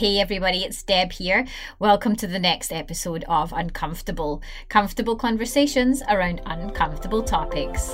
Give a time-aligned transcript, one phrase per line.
[0.00, 1.46] Hey everybody, it's Deb here.
[1.78, 7.90] Welcome to the next episode of Uncomfortable comfortable conversations around uncomfortable topics.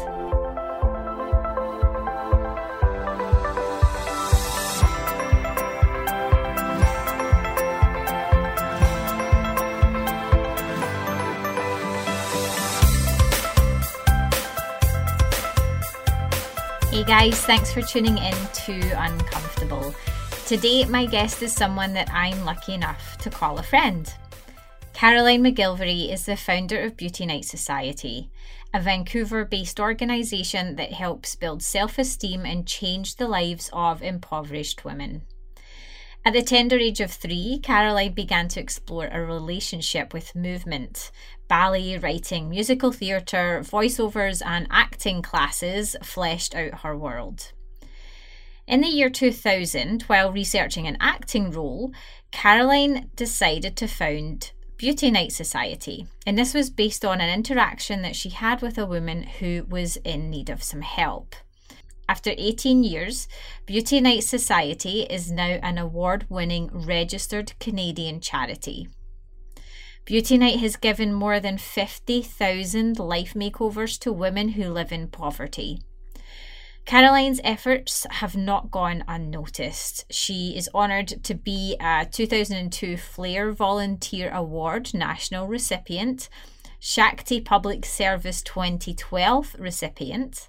[16.93, 18.35] Hey guys, thanks for tuning in
[18.65, 19.93] to Uncomfortable.
[20.47, 24.15] Today, my guest is someone that I'm lucky enough to call a friend.
[24.93, 28.31] Caroline MacGillivray is the founder of Beauty Night Society,
[28.73, 34.85] a Vancouver based organisation that helps build self esteem and change the lives of impoverished
[34.85, 35.23] women.
[36.25, 41.11] At the tender age of three, Caroline began to explore a relationship with movement.
[41.49, 47.51] Ballet, writing, musical theatre, voiceovers, and acting classes fleshed out her world.
[48.67, 51.93] In the year 2000, while researching an acting role,
[52.33, 58.17] Caroline decided to found Beauty Night Society, and this was based on an interaction that
[58.17, 61.37] she had with a woman who was in need of some help.
[62.09, 63.29] After 18 years,
[63.67, 68.89] Beauty Night Society is now an award winning registered Canadian charity.
[70.05, 75.83] Beauty Night has given more than 50,000 life makeovers to women who live in poverty.
[76.87, 80.05] Caroline's efforts have not gone unnoticed.
[80.09, 86.29] She is honoured to be a 2002 Flare Volunteer Award national recipient,
[86.79, 90.49] Shakti Public Service 2012 recipient,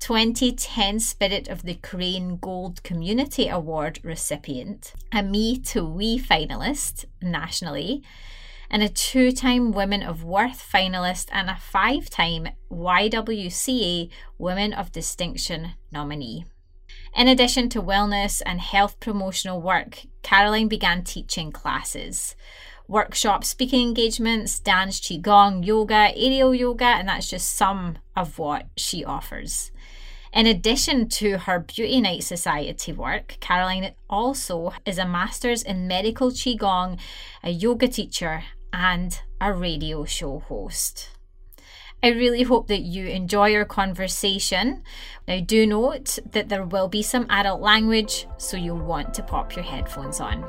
[0.00, 8.02] 2010 Spirit of the Crane Gold Community Award recipient, a Me to We finalist nationally,
[8.70, 14.92] and a two time Women of Worth finalist and a five time YWCA Women of
[14.92, 16.44] Distinction nominee.
[17.16, 22.36] In addition to wellness and health promotional work, Caroline began teaching classes
[22.90, 29.04] workshops, speaking engagements, dance, qigong, yoga, aerial yoga, and that's just some of what she
[29.04, 29.70] offers.
[30.32, 36.30] In addition to her Beauty Night Society work, Caroline also is a master's in medical
[36.30, 36.98] Qigong,
[37.42, 41.10] a yoga teacher, and a radio show host.
[42.02, 44.82] I really hope that you enjoy our conversation.
[45.28, 49.54] Now, do note that there will be some adult language, so you'll want to pop
[49.54, 50.44] your headphones on.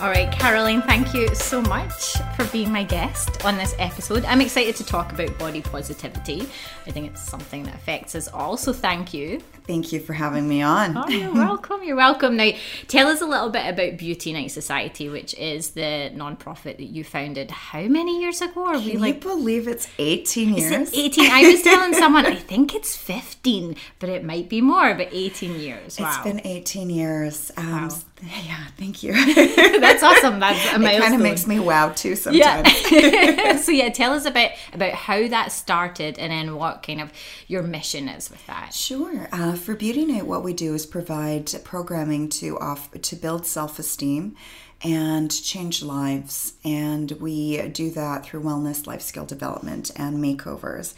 [0.00, 4.24] All right, Caroline, thank you so much for being my guest on this episode.
[4.24, 6.48] I'm excited to talk about body positivity.
[6.86, 9.42] I think it's something that affects us all, so thank you.
[9.66, 10.96] Thank you for having me on.
[10.96, 11.84] Oh, you're welcome.
[11.84, 12.36] You're welcome.
[12.38, 12.52] Now,
[12.88, 17.04] tell us a little bit about Beauty Night Society, which is the nonprofit that you
[17.04, 17.50] founded.
[17.50, 18.68] How many years ago?
[18.68, 19.20] Are Can we like?
[19.20, 20.94] believe it's 18 years?
[20.94, 21.30] 18.
[21.30, 24.94] I was telling someone I think it's 15, but it might be more.
[24.94, 26.00] But 18 years.
[26.00, 26.08] Wow.
[26.08, 27.52] It's been 18 years.
[27.58, 27.88] Um, wow.
[28.50, 29.12] Yeah, thank you.
[29.80, 30.40] That's awesome.
[30.40, 32.90] That's a It kind of makes me wow too sometimes.
[32.90, 33.56] Yeah.
[33.56, 37.12] so yeah, tell us about about how that started and then what kind of
[37.46, 38.74] your mission is with that.
[38.74, 39.28] Sure.
[39.32, 43.78] Uh, for Beauty Night, what we do is provide programming to off to build self
[43.78, 44.36] esteem
[44.82, 50.94] and change lives, and we do that through wellness, life skill development, and makeovers.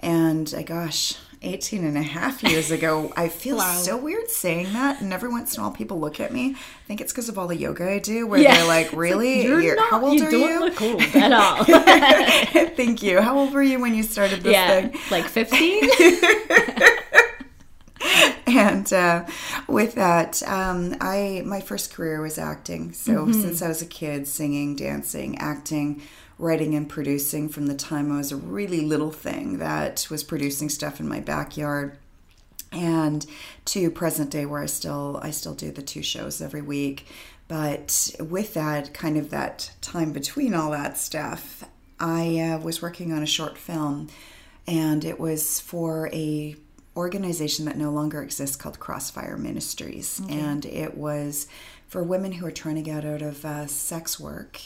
[0.00, 3.12] And uh, gosh, 18 and a half years ago.
[3.16, 3.74] I feel wow.
[3.74, 5.00] so weird saying that.
[5.00, 6.50] And every once in a while, people look at me.
[6.50, 8.56] I think it's because of all the yoga I do, where yeah.
[8.56, 9.42] they're like, really?
[9.42, 10.60] You're You're, not, how old you are don't you?
[10.60, 11.64] look old at all.
[12.76, 13.20] Thank you.
[13.20, 15.00] How old were you when you started this yeah, thing?
[15.10, 15.90] Like 15?
[18.46, 19.24] and uh,
[19.68, 22.92] with that, um, I my first career was acting.
[22.92, 23.32] So mm-hmm.
[23.32, 26.02] since I was a kid, singing, dancing, acting,
[26.38, 30.68] writing, and producing from the time I was a really little thing that was producing
[30.68, 31.98] stuff in my backyard,
[32.70, 33.26] and
[33.66, 37.06] to present day where I still I still do the two shows every week.
[37.48, 41.64] But with that kind of that time between all that stuff,
[42.00, 44.08] I uh, was working on a short film,
[44.66, 46.56] and it was for a
[46.96, 50.38] organization that no longer exists called Crossfire Ministries, okay.
[50.38, 51.46] and it was
[51.88, 54.60] for women who are trying to get out of uh, sex work.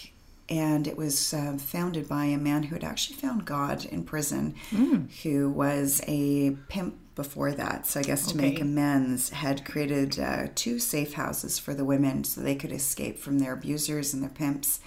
[0.49, 4.55] And it was uh, founded by a man who had actually found God in prison,
[4.71, 5.11] mm.
[5.23, 7.87] who was a pimp before that.
[7.87, 12.23] So I guess to make amends, had created uh, two safe houses for the women
[12.23, 14.81] so they could escape from their abusers and their pimps,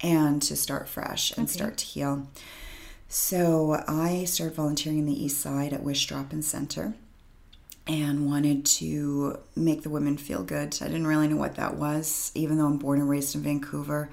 [0.00, 1.52] and to start fresh and okay.
[1.52, 2.26] start to heal.
[3.08, 6.94] So I started volunteering in the East Side at Wish Drop In Center
[7.86, 10.78] and wanted to make the women feel good.
[10.80, 14.08] I didn't really know what that was, even though I'm born and raised in Vancouver.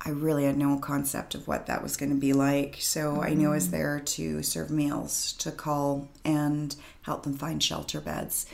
[0.00, 2.76] I really had no concept of what that was going to be like.
[2.80, 3.72] So I knew I was mm.
[3.72, 8.46] there to serve meals, to call and help them find shelter beds.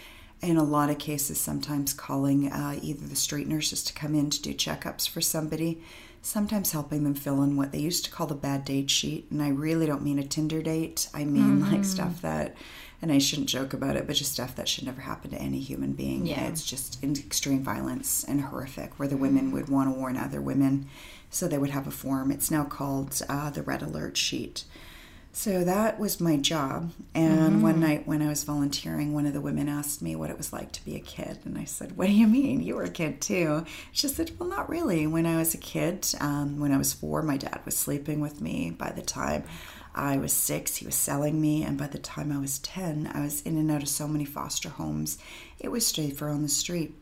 [0.42, 4.30] In a lot of cases, sometimes calling uh, either the street nurses to come in
[4.30, 5.82] to do checkups for somebody,
[6.22, 9.26] sometimes helping them fill in what they used to call the bad date sheet.
[9.30, 11.82] And I really don't mean a Tinder date, I mean like mm-hmm.
[11.82, 12.56] stuff that
[13.02, 15.58] and I shouldn't joke about it, but just stuff that should never happen to any
[15.58, 16.26] human being.
[16.26, 16.46] Yeah.
[16.48, 19.22] It's just extreme violence and horrific, where the mm-hmm.
[19.22, 20.86] women would want to warn other women.
[21.30, 22.30] So they would have a form.
[22.30, 24.64] It's now called uh, the Red Alert Sheet.
[25.32, 26.92] So that was my job.
[27.14, 30.36] And one night when I was volunteering, one of the women asked me what it
[30.36, 31.38] was like to be a kid.
[31.44, 32.60] And I said, What do you mean?
[32.60, 33.64] You were a kid too.
[33.92, 35.06] She said, Well, not really.
[35.06, 38.40] When I was a kid, um, when I was four, my dad was sleeping with
[38.40, 38.70] me.
[38.70, 39.44] By the time
[39.94, 41.62] I was six, he was selling me.
[41.62, 44.24] And by the time I was 10, I was in and out of so many
[44.24, 45.18] foster homes.
[45.60, 46.94] It was safer on the street.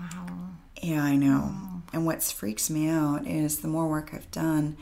[0.00, 0.26] Wow.
[0.82, 1.54] Yeah, I know.
[1.92, 4.76] And what freaks me out is the more work I've done,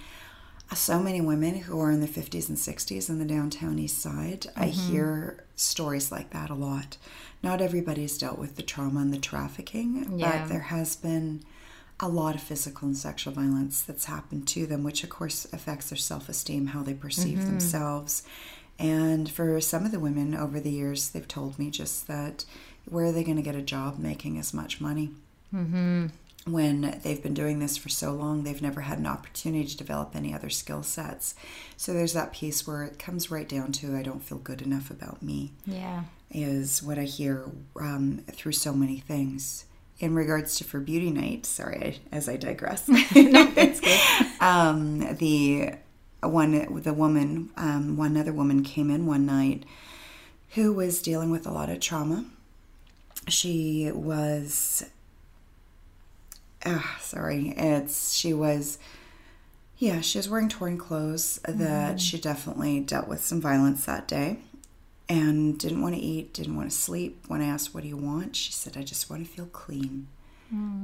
[0.71, 3.99] uh, so many women who are in the 50s and 60s in the downtown east
[4.01, 6.97] side, I hear stories like that a lot.
[7.43, 10.41] Not everybody's dealt with the trauma and the trafficking, Yeah.
[10.43, 11.45] but there has been
[12.01, 15.89] a lot of physical and sexual violence that's happened to them, which of course affects
[15.89, 18.23] their self esteem, how they perceive themselves.
[18.79, 22.45] And for some of the women over the years, they've told me just that
[22.87, 25.11] where are they going to get a job making as much money?
[26.47, 30.15] when they've been doing this for so long, they've never had an opportunity to develop
[30.15, 31.35] any other skill sets.
[31.77, 34.91] So there's that piece where it comes right down to I don't feel good enough
[34.91, 36.05] about me, Yeah.
[36.31, 37.47] is what I hear
[37.81, 39.65] um, through so many things.
[39.99, 41.79] In regards to for beauty night, sorry,
[42.13, 42.87] I, as I digress.
[44.41, 45.73] um, the
[46.23, 49.65] one, the woman, um, one other woman came in one night
[50.51, 52.25] who was dealing with a lot of trauma.
[53.29, 54.89] She was
[56.65, 58.79] ah, sorry, it's she was
[59.79, 64.39] yeah, she was wearing torn clothes that she definitely dealt with some violence that day
[65.09, 67.25] and didn't want to eat, didn't want to sleep.
[67.29, 68.35] When I asked, What do you want?
[68.37, 70.09] She said, I just want to feel clean.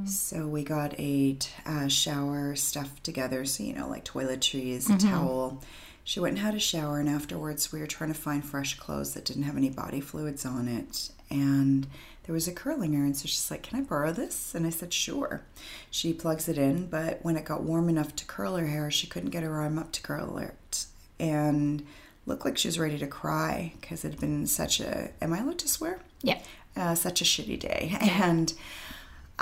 [0.07, 5.63] So we got a uh, shower stuff together, so you know, like toiletries, a towel.
[6.05, 9.15] She went and had a shower, and afterwards, we were trying to find fresh clothes
[9.15, 11.13] that didn't have any body fluids on it.
[11.31, 11.87] And
[12.25, 14.55] there was a curling iron, so she's like, Can I borrow this?
[14.55, 15.43] And I said, Sure.
[15.91, 19.07] She plugs it in, but when it got warm enough to curl her hair, she
[19.07, 20.87] couldn't get her arm up to curl it.
[21.19, 21.85] And
[22.27, 25.11] looked like she was ready to cry because it had been such a.
[25.21, 25.99] Am I allowed to swear?
[26.23, 26.41] Yeah.
[26.77, 27.97] uh, such a shitty day.
[28.01, 28.53] And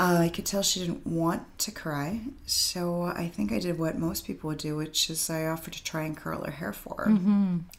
[0.00, 2.20] uh, I could tell she didn't want to cry.
[2.47, 5.85] So I think I did what most people would do, which is I offered to
[5.85, 7.11] try and curl her hair for her.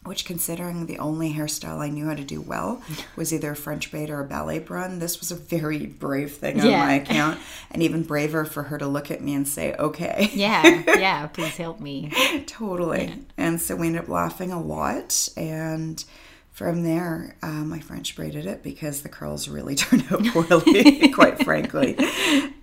[0.06, 2.81] Which, considering the only hairstyle I knew how to do well
[3.15, 6.62] was either a French braid or a ballet brun, this was a very brave thing
[6.62, 6.79] on Yeah.
[6.85, 7.39] my account.
[7.71, 10.29] And even braver for her to look at me and say, okay.
[10.33, 10.83] Yeah.
[11.00, 11.25] Yeah.
[11.27, 12.12] Please help me.
[12.45, 13.15] totally.
[13.38, 15.27] And so we ended up laughing a lot.
[15.38, 16.03] And
[16.51, 21.44] from there, uh, my French braided it because the curls really turned out poorly, quite
[21.44, 21.98] frankly.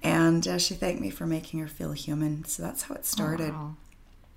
[0.03, 2.45] And uh, she thanked me for making her feel human.
[2.45, 3.53] So that's how it started.
[3.53, 3.77] Wow.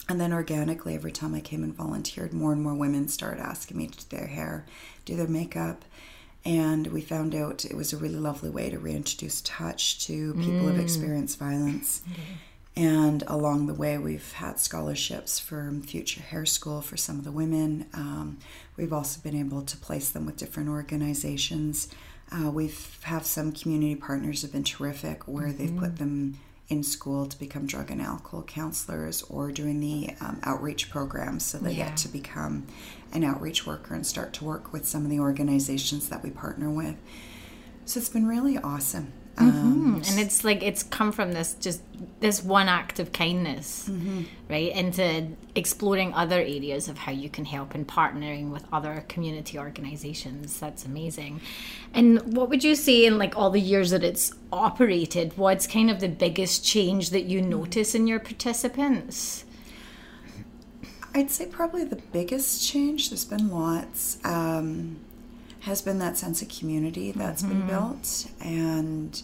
[0.09, 3.77] And then organically, every time I came and volunteered, more and more women started asking
[3.77, 4.65] me to do their hair,
[5.05, 5.85] do their makeup.
[6.43, 10.67] And we found out it was a really lovely way to reintroduce touch to people
[10.67, 12.01] who've experienced violence.
[12.75, 17.31] And along the way, we've had scholarships for Future Hair School for some of the
[17.31, 17.87] women.
[17.93, 18.37] Um,
[18.77, 21.89] we've also been able to place them with different organizations.
[22.31, 27.25] Uh, we've have some community partners have been terrific, where they've put them in school
[27.25, 31.89] to become drug and alcohol counselors, or doing the um, outreach programs, so they Yeah.
[31.89, 32.65] get to become
[33.11, 36.71] an outreach worker and start to work with some of the organizations that we partner
[36.71, 36.95] with.
[37.83, 39.11] So it's been really awesome.
[39.37, 41.81] Um, and it's like it's come from this just
[42.19, 43.89] this one act of kindness
[44.51, 44.75] right?
[44.75, 50.59] Into exploring other areas of how you can help and partnering with other community organizations.
[50.59, 51.39] That's amazing.
[51.93, 55.89] And what would you say in like all the years that it's operated what's kind
[55.89, 59.45] of the biggest change that you notice in your participants?
[61.13, 64.97] I'd say probably the biggest change, there's been lots, um,
[65.61, 68.27] has been that sense of community that's been built.
[68.43, 69.21] And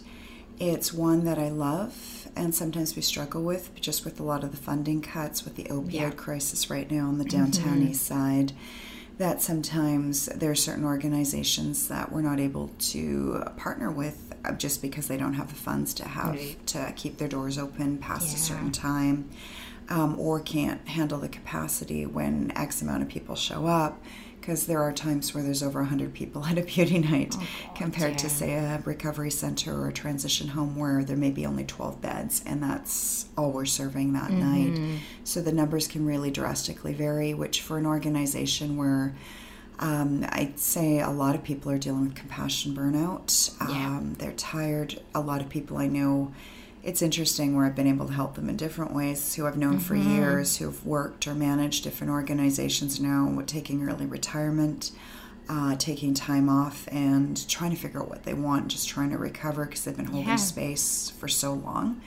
[0.60, 4.52] it's one that I love and sometimes we struggle with, just with a lot of
[4.52, 6.10] the funding cuts, with the opioid Yeah.
[6.10, 8.52] crisis right now on the downtown east side.
[9.18, 14.80] That sometimes there are certain organizations that we're not able to partner with uh, just
[14.80, 16.66] because they don't have the funds to have Right.
[16.68, 19.28] to keep their doors open past a certain time
[19.88, 24.00] um, or can't handle the capacity when X amount of people show up
[24.48, 28.16] because there are times where there's over 100 people at a beauty night Oh, compared
[28.16, 32.00] to, say, a recovery center or a transition home where there may be only 12
[32.00, 34.92] beds and that's all we're serving that Mm-hmm.
[34.94, 35.00] night.
[35.24, 39.14] So the numbers can really drastically vary, which for an organization where
[39.80, 43.54] um, I'd say a lot of people are dealing with compassion burnout.
[43.68, 43.98] Yeah.
[43.98, 44.98] Um, they're tired.
[45.14, 46.32] A lot of people I know,
[46.82, 49.78] it's interesting where I've been able to help them in different ways who I've known
[49.78, 50.10] for Mm-hmm.
[50.14, 54.92] years, who've worked or managed different organizations now, taking early retirement,
[55.48, 59.18] uh, taking time off, and trying to figure out what they want, just trying to
[59.18, 60.36] recover because they've been holding Yeah.
[60.36, 62.00] space for so long,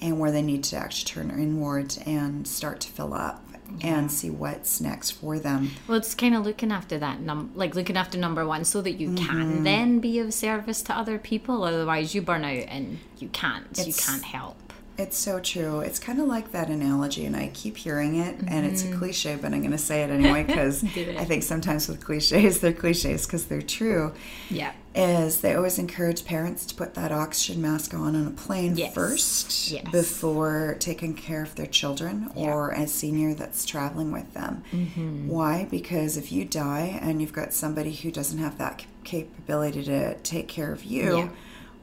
[0.00, 3.44] and where they need to actually turn inward and start to fill up.
[3.82, 5.70] And see what's next for them.
[5.88, 8.92] Well, it's kind of looking after that num like looking after number one, so that
[8.92, 9.26] you Mm-hmm.
[9.26, 11.64] can then be of service to other people.
[11.64, 13.66] Otherwise, you burn out and you can't.
[13.78, 14.56] you can't help.
[15.00, 15.80] It's so true.
[15.80, 19.36] It's kind of like that analogy, and I keep hearing it, and it's a cliche,
[19.40, 21.18] but I'm going to say it anyway because Mm-hmm.
[21.18, 24.12] I think sometimes with cliches, they're cliches because they're true.
[24.50, 24.72] Yeah.
[24.94, 28.92] Is they always encourage parents to put that oxygen mask on on a plane Yes.
[28.92, 29.84] first Yes.
[29.92, 34.64] before taking care of their children or a senior that's traveling with them.
[34.72, 35.28] Mm-hmm.
[35.28, 35.66] Why?
[35.70, 40.48] Because if you die and you've got somebody who doesn't have that capability to take
[40.48, 41.28] care of you, Yeah.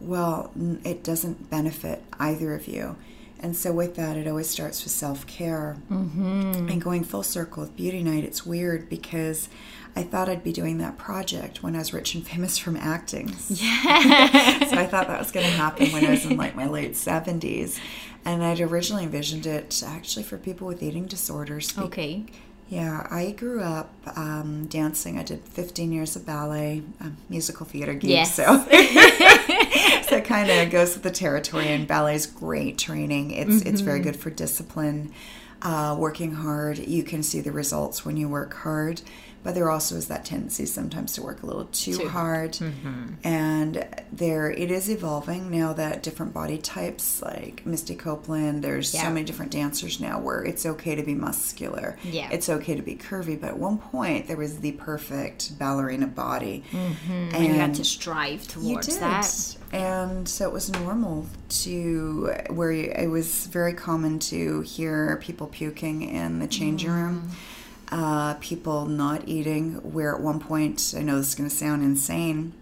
[0.02, 0.52] well,
[0.84, 2.98] it doesn't benefit either of you.
[3.40, 5.78] And so, with that, it always starts with self care.
[5.92, 6.68] Mm-hmm.
[6.70, 9.50] And going full circle with Beauty Night, it's weird because
[9.96, 13.36] I thought I'd be doing that project when I was rich and famous from acting.
[13.50, 14.66] Yeah.
[14.68, 16.94] so, I thought that was going to happen when I was in like my late
[16.94, 17.80] 70s.
[18.26, 21.78] And I'd originally envisioned it actually for people with eating disorders.
[21.78, 22.26] Okay.
[22.68, 25.18] yeah, I grew up um, dancing.
[25.18, 28.10] I did 15 years of ballet, a musical theater geek.
[28.10, 28.36] Yes.
[28.36, 28.44] So,
[30.04, 31.68] so it kind of goes with the territory.
[31.68, 33.32] And ballet's great training.
[33.32, 35.12] It's it's very good for discipline,
[35.62, 36.78] uh, working hard.
[36.78, 39.02] You can see the results when you work hard.
[39.48, 42.52] But there also is that tendency sometimes to work a little too, Too hard.
[42.52, 43.14] Mm-hmm.
[43.24, 49.04] And there, it is evolving now that different body types, like Misty Copeland, there's Yeah.
[49.04, 51.98] so many different dancers now where it's okay to be muscular.
[52.04, 52.28] Yeah.
[52.30, 53.40] It's okay to be curvy.
[53.40, 56.66] But at one point, there was the perfect ballerina body.
[56.70, 57.30] Mm-hmm.
[57.34, 59.56] And you had to strive towards that.
[59.72, 66.02] And so it was normal to where it was very common to hear people puking
[66.02, 67.06] in the changing mm-hmm.
[67.06, 67.32] room,
[67.92, 69.76] uh, people not eating.
[69.92, 72.54] Where at one point, I know this is going to sound insane,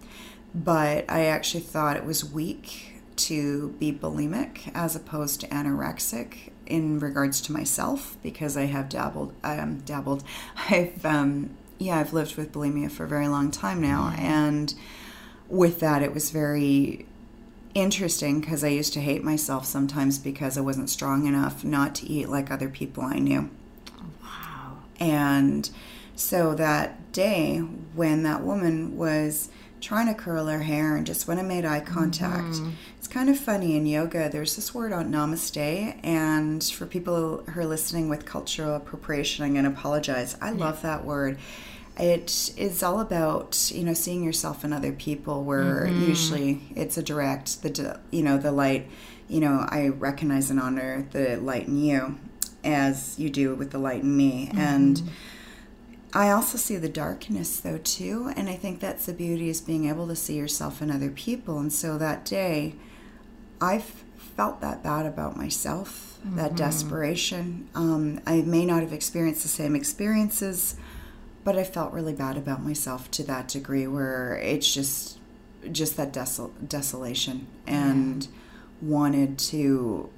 [0.53, 6.99] but I actually thought it was weak to be bulimic as opposed to anorexic in
[6.99, 9.33] regards to myself because I have dabbled.
[9.43, 10.23] Um, dabbled.
[10.69, 14.73] I've um, yeah, I've lived with bulimia for a very long time now, and
[15.47, 17.05] with that, it was very
[17.73, 22.09] interesting because I used to hate myself sometimes because I wasn't strong enough not to
[22.09, 23.49] eat like other people I knew.
[24.99, 25.69] And
[26.15, 29.49] so that day when that woman was
[29.81, 32.71] trying to curl her hair and just when I made eye contact, mm-hmm.
[32.97, 35.99] it's kind of funny in yoga, there's this word on namaste.
[36.03, 40.37] And for people who are listening with cultural appropriation, I'm going to apologize.
[40.41, 41.37] I love that word.
[41.97, 45.45] It is all about you know seeing yourself in other people.
[45.45, 46.09] Where mm-hmm.
[46.09, 48.89] usually it's a direct the you know the light.
[49.29, 52.19] You know I recognize and honor the light in you,
[52.65, 55.01] as you do with the light in me, and
[56.13, 59.87] I also see the darkness though too, and I think that's the beauty is being
[59.89, 61.59] able to see yourself in other people.
[61.59, 62.75] And so that day,
[63.59, 63.83] I
[64.35, 67.69] felt that bad about myself, that desperation.
[67.75, 70.75] Um, I may not have experienced the same experiences,
[71.43, 75.19] but I felt really bad about myself to that degree where it's just
[75.71, 78.27] just that desol- desolation and
[78.81, 80.09] wanted to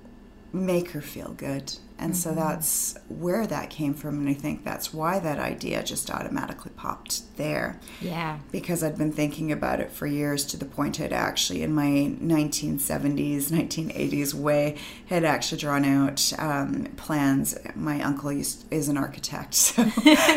[0.52, 1.78] make her feel good.
[2.00, 4.20] And so that's where that came from.
[4.20, 8.38] And I think that's why that idea just automatically popped there Yeah.
[8.52, 12.14] because I'd been thinking about it for years to the point I'd actually, in my
[12.22, 14.78] 1970s, 1980s way,
[15.08, 17.58] had actually drawn out um, plans.
[17.76, 19.56] My uncle used, is an architect.
[19.78, 19.84] So,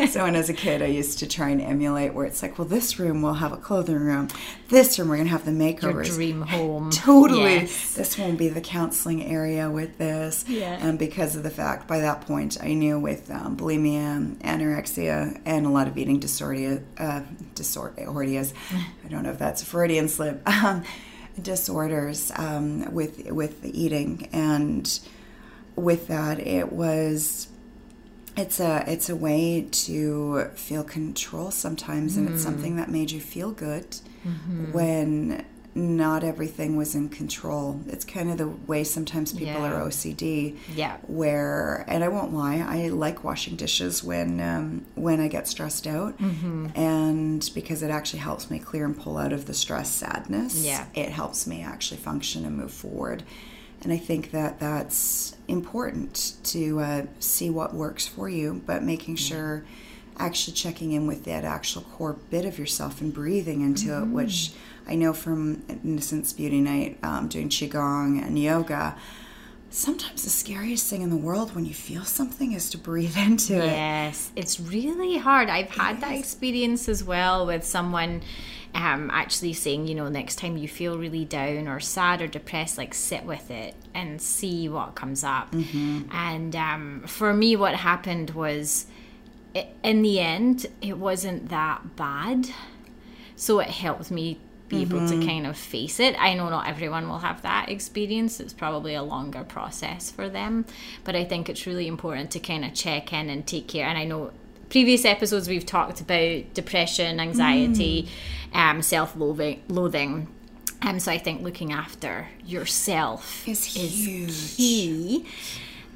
[0.07, 2.67] so when as a kid, I used to try and emulate where it's like, well,
[2.67, 4.29] this room will have a clothing room.
[4.69, 5.81] This room, we're going to have the makeovers.
[6.07, 6.89] Your dream home.
[6.91, 7.55] Totally.
[7.55, 7.93] Yes.
[7.93, 10.43] This won't be the counseling area with this.
[10.47, 10.77] Yeah.
[10.85, 15.65] And because of the fact, by that point, I knew with um, bulimia, anorexia, and
[15.65, 17.21] a lot of eating disorder, uh,
[17.55, 18.53] disorders.
[19.05, 20.41] I don't know if that's a Freudian slip.
[20.63, 20.83] Um,
[21.41, 24.99] disorders um, with with the eating, and
[25.75, 27.47] with that, it was
[28.37, 33.19] it's a it's a way to feel control sometimes and it's something that made you
[33.19, 33.97] feel good
[34.71, 37.79] when not everything was in control.
[37.87, 39.71] It's kind of the way sometimes people Yeah.
[39.73, 40.57] are OCD.
[40.75, 40.97] Yeah.
[41.07, 45.87] Where, and I won't lie, I like washing dishes when um, when I get stressed
[45.87, 46.67] out, Mm-hmm.
[46.75, 50.63] and because it actually helps me clear and pull out of the stress, sadness.
[50.65, 50.87] Yeah.
[50.93, 53.23] it helps me actually function and move forward.
[53.83, 59.15] And I think that that's important to uh, see what works for you, but making
[59.15, 59.63] sure
[60.17, 64.51] actually checking in with that actual core bit of yourself and breathing into it, which
[64.87, 68.95] I know from Innocence Beauty Night, um, doing Qigong and yoga.
[69.69, 73.55] Sometimes the scariest thing in the world when you feel something is to breathe into
[73.55, 73.67] it.
[73.67, 75.49] Yes, it's really hard.
[75.49, 78.21] I've had that experience as well with someone
[78.73, 82.77] um, actually saying, you know, next time you feel really down or sad or depressed,
[82.77, 85.53] like sit with it and see what comes up.
[86.11, 88.87] And um, for me, what happened was,
[89.83, 92.49] in the end, it wasn't that bad.
[93.35, 94.39] So it helped me
[94.71, 96.15] be able to kind of face it.
[96.17, 98.39] I know not everyone will have that experience.
[98.39, 100.65] It's probably a longer process for them.
[101.03, 103.85] But I think it's really important to kind of check in and take care.
[103.85, 104.31] And I know
[104.69, 108.07] previous episodes we've talked about depression, anxiety,
[108.53, 110.27] um, self loathing.
[110.83, 114.55] Um, so I think looking after yourself Is huge.
[114.57, 115.25] key.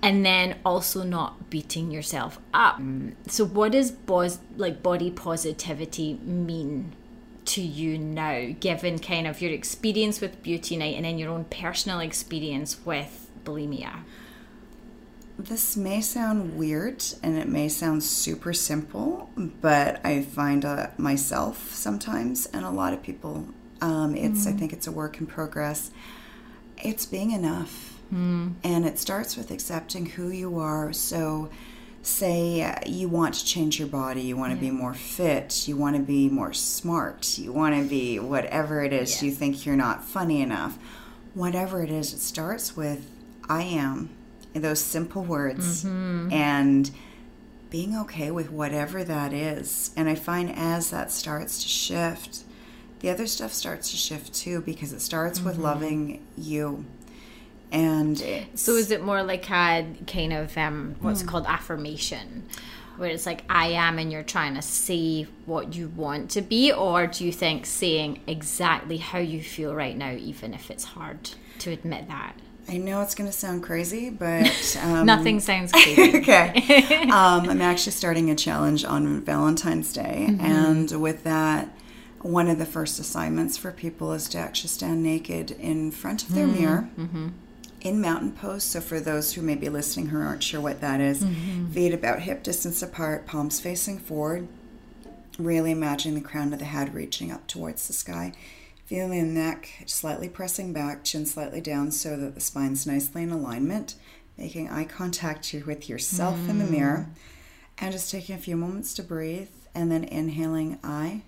[0.03, 2.79] And then also not beating yourself up.
[3.27, 6.91] So what does bos- like body positivity mean
[7.45, 11.45] to you now, given kind of your experience with Beauty Night and then your own
[11.45, 14.03] personal experience with bulimia?
[15.37, 21.73] This may sound weird and it may sound super simple, but I find uh, myself
[21.73, 23.47] sometimes and a lot of people,
[23.81, 25.91] um, it's I think it's a work in progress.
[26.77, 27.99] It's being enough,
[28.63, 30.93] and it starts with accepting who you are.
[30.93, 31.49] So,
[32.05, 35.75] say uh, you want to change your body, you want to be more fit, you
[35.75, 39.75] want to be more smart, you want to be whatever it is you think you're
[39.75, 40.77] not funny enough.
[41.33, 43.09] Whatever it is, it starts with
[43.49, 44.09] I am.
[44.53, 45.83] Those simple words
[46.31, 46.91] and
[47.69, 49.91] being okay with whatever that is.
[49.97, 52.43] And I find as that starts to shift,
[53.01, 56.85] the other stuff starts to shift too because it starts with loving you.
[57.75, 58.23] And
[58.55, 62.43] So is it more like a kind of um, what's called affirmation?
[62.97, 66.71] Where it's like I am, and you're trying to say what you want to be,
[66.71, 71.31] or do you think saying exactly how you feel right now, even if it's hard
[71.59, 72.35] to admit that?
[72.69, 76.17] I know it's going to sound crazy, but um, Nothing sounds crazy.
[76.19, 77.01] okay.
[77.11, 80.45] Um, I'm actually starting a challenge on Valentine's Day, Mm-hmm.
[80.45, 81.67] and with that,
[82.21, 86.29] one of the first assignments for people is to actually stand naked in front of
[86.29, 86.37] Mm-hmm.
[86.37, 86.89] their mirror.
[87.85, 90.99] In mountain pose, so for those who may be listening who aren't sure what that
[90.99, 91.71] is, Mm-hmm.
[91.71, 94.47] feet about hip distance apart, palms facing forward,
[95.37, 98.33] really imagining the crown of the head reaching up towards the sky.
[98.85, 103.29] Feeling the neck slightly pressing back, chin slightly down so that the spine's nicely in
[103.29, 103.93] alignment.
[104.35, 107.07] Making eye contact with yourself in the mirror.
[107.77, 109.49] And just taking a few moments to breathe.
[109.75, 111.21] And then inhaling I,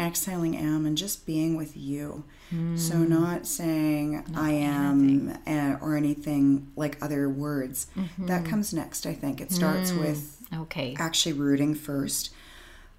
[0.00, 2.24] exhaling am, and just being with you.
[2.74, 7.86] So, not saying I am uh, or anything like other words.
[8.18, 9.40] That comes next, I think.
[9.40, 10.96] It starts with Okay.
[10.98, 12.30] actually rooting first.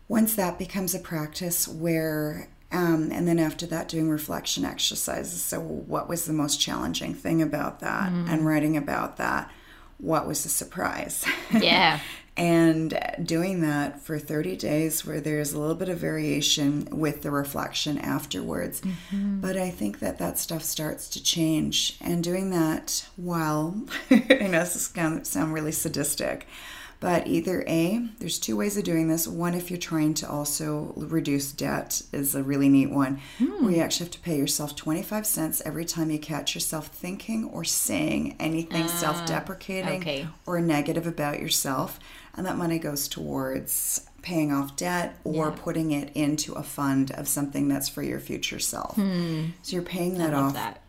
[0.08, 5.42] Once that becomes a practice where, um, and then after that, doing reflection exercises.
[5.42, 8.10] So, what was the most challenging thing about that?
[8.12, 9.52] And writing about that.
[9.98, 11.26] What was the surprise?
[11.60, 12.00] Yeah.
[12.38, 17.32] And doing that for 30 days where there's a little bit of variation with the
[17.32, 18.82] reflection afterwards.
[18.82, 19.42] Mm-hmm.
[19.42, 21.98] But i think that that stuff starts to change.
[22.02, 26.48] And doing that while i know this is going to sound really sadistic
[27.02, 29.28] but either a there's two ways of doing this.
[29.28, 33.66] One if you're trying to also reduce debt is a really neat one hmm.
[33.66, 37.46] where you actually have to pay yourself 25 cents every time you catch yourself thinking
[37.46, 40.28] or saying anything ah, self-deprecating okay.
[40.46, 42.00] or negative about yourself
[42.36, 45.56] and that money goes towards paying off debt or Yeah.
[45.58, 49.04] putting it into a fund of something that's for your future self so
[49.68, 50.82] you're paying that Love off that.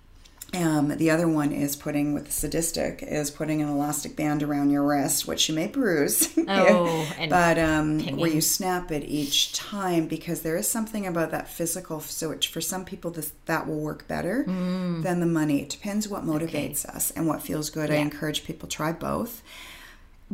[0.54, 4.68] um, the other one is putting with the sadistic is putting an elastic band around
[4.68, 6.28] your wrist, which you may bruise.
[6.46, 11.30] Oh, and but um, where you snap it each time because there is something about
[11.30, 12.00] that physical.
[12.00, 15.02] So for some people this that will work better Mm.
[15.02, 15.62] than the money.
[15.62, 17.90] It depends what motivates us and what feels good.
[17.90, 19.42] I encourage people try both.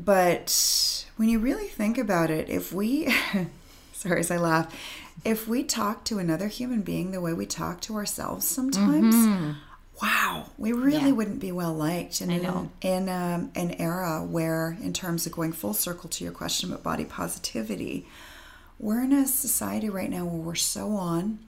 [0.04, 3.12] But when you really think about it, if we,
[3.92, 4.72] sorry as I laugh,
[5.24, 9.16] if we talk to another human being the way we talk to ourselves sometimes,
[10.00, 11.06] wow, we really Mm-hmm.
[11.06, 11.12] Yeah.
[11.12, 12.20] wouldn't be well liked.
[12.20, 12.70] And I know.
[12.80, 16.70] in, in um, an era where, in terms of going full circle to your question
[16.70, 18.06] about body positivity,
[18.78, 21.40] we're in a society right now where we're so on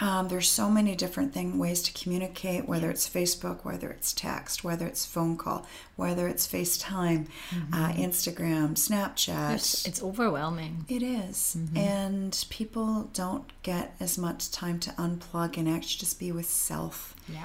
[0.00, 4.64] Um, there's so many different thing ways to communicate, whether it's Facebook, whether it's text,
[4.64, 7.26] whether it's phone call, whether it's FaceTime,
[7.72, 9.54] uh, Instagram, Snapchat.
[9.54, 10.86] It's, it's overwhelming.
[10.88, 11.56] It is.
[11.76, 17.14] And people don't get as much time to unplug and actually just be with self.
[17.28, 17.44] Yeah.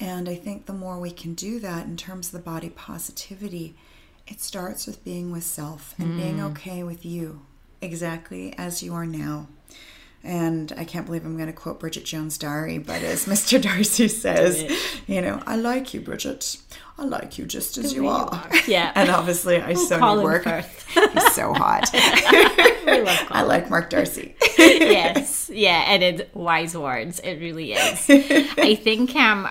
[0.00, 3.74] And I think the more we can do that in terms of the body positivity,
[4.26, 7.42] it starts with being with self and being okay with you
[7.80, 9.46] exactly as you are now.
[10.24, 13.60] And I can't believe I'm going to quote Bridget Jones' diary, but as Mr.
[13.60, 14.64] Darcy says,
[15.06, 16.56] you know, I like you, Bridget.
[16.96, 18.28] I like you just as you are.
[18.32, 18.50] are.
[18.66, 18.92] Yeah.
[18.94, 20.44] and obviously, I so Colin need work.
[21.12, 21.90] He's so hot.
[21.94, 24.36] I like Mark Darcy.
[24.58, 27.18] yes, yeah, and it's wise words.
[27.20, 28.06] It really is.
[28.08, 29.48] I think um,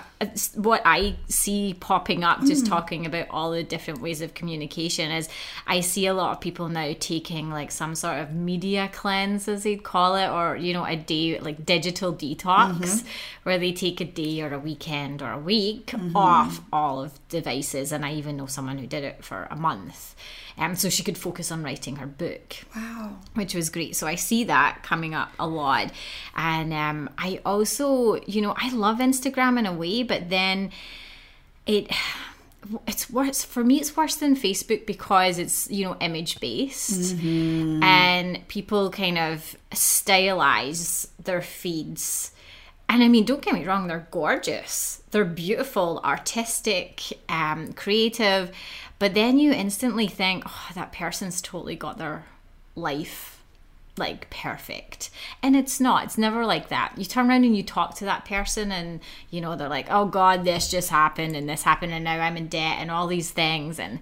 [0.54, 2.72] what I see popping up, just hmm.
[2.72, 5.28] talking about all the different ways of communication, is
[5.66, 9.64] I see a lot of people now taking like some sort of media cleanse, as
[9.64, 13.08] they'd call it, or you know, a day like digital detox, mm-hmm.
[13.42, 16.16] where they take a day or a weekend or a week mm-hmm.
[16.16, 17.92] off all of devices.
[17.92, 20.14] And I even know someone who did it for a month.
[20.56, 23.18] Um, so she could focus on writing her book Wow.
[23.34, 23.96] which was great.
[23.96, 25.90] So I see that coming up a lot.
[26.36, 30.70] And um, I also, you know, I love Instagram in a way, but then
[31.66, 31.90] it
[32.86, 38.48] it's worse for me it's worse than facebook because it's you know image based and
[38.48, 42.30] people kind of stylize their feeds
[42.88, 45.02] and I mean, don't get me wrong, they're gorgeous.
[45.10, 48.50] They're beautiful, artistic, um, creative.
[48.98, 52.24] But then you instantly think, oh, that person's totally got their
[52.76, 53.34] life
[53.96, 55.10] like perfect.
[55.42, 56.04] And it's not.
[56.04, 56.94] It's never like that.
[56.96, 60.06] You turn around and you talk to that person and you know, they're like, "Oh
[60.06, 63.30] god, this just happened and this happened and now I'm in debt and all these
[63.30, 64.00] things." And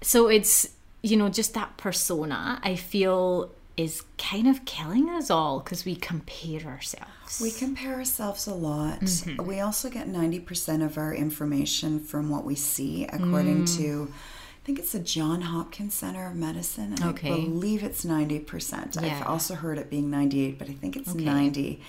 [0.00, 0.68] so it's,
[1.02, 5.94] you know, just that persona I feel is kind of killing us all because we
[5.94, 7.40] compare ourselves.
[7.42, 9.00] We compare ourselves a lot.
[9.00, 9.44] Mm-hmm.
[9.46, 13.76] We also get 90% of our information from what we see, according Mm.
[13.76, 16.94] to, I think it's the John Hopkins Center of Medicine.
[16.94, 17.30] And Okay.
[17.32, 19.00] I believe it's 90%.
[19.02, 19.20] Yeah.
[19.20, 21.82] I've also heard it being 98, but I think it's 90.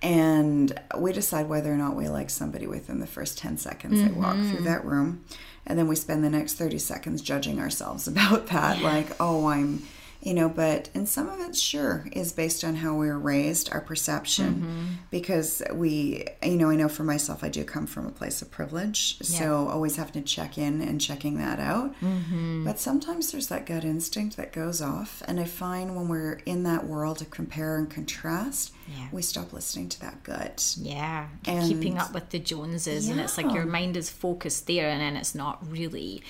[0.00, 4.08] And we decide whether or not we like somebody within the first 10 seconds they
[4.10, 4.50] walk Mm-hmm.
[4.54, 5.24] through that room.
[5.66, 8.80] And then we spend the next 30 seconds judging ourselves about that.
[8.80, 9.82] Like, oh, I'm,
[10.20, 13.70] you know, but, and some of it, sure, is based on how we were raised,
[13.72, 14.54] our perception.
[14.54, 14.86] Mm-hmm.
[15.10, 18.50] Because we, you know, I know for myself, I do come from a place of
[18.50, 19.18] privilege.
[19.20, 21.94] So always having to check in and checking that out.
[22.00, 22.64] Mm-hmm.
[22.64, 25.22] But sometimes there's that gut instinct that goes off.
[25.28, 29.08] And I find when we're in that world of compare and contrast, Yeah.
[29.12, 30.74] we stop listening to that gut.
[30.78, 34.88] Yeah, And- keeping up with the Joneses, and it's like your mind is focused there,
[34.88, 36.22] and then it's not really.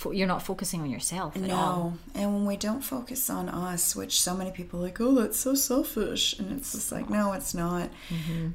[0.00, 1.90] Fo- you're not focusing on yourself at all.
[2.14, 5.14] No, and when we don't focus on us, which so many people are like, oh,
[5.14, 7.90] that's so selfish, and it's just like, no, it's not.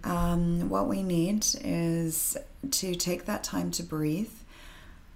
[0.04, 2.36] Um, what we need is
[2.72, 4.34] to take that time to breathe,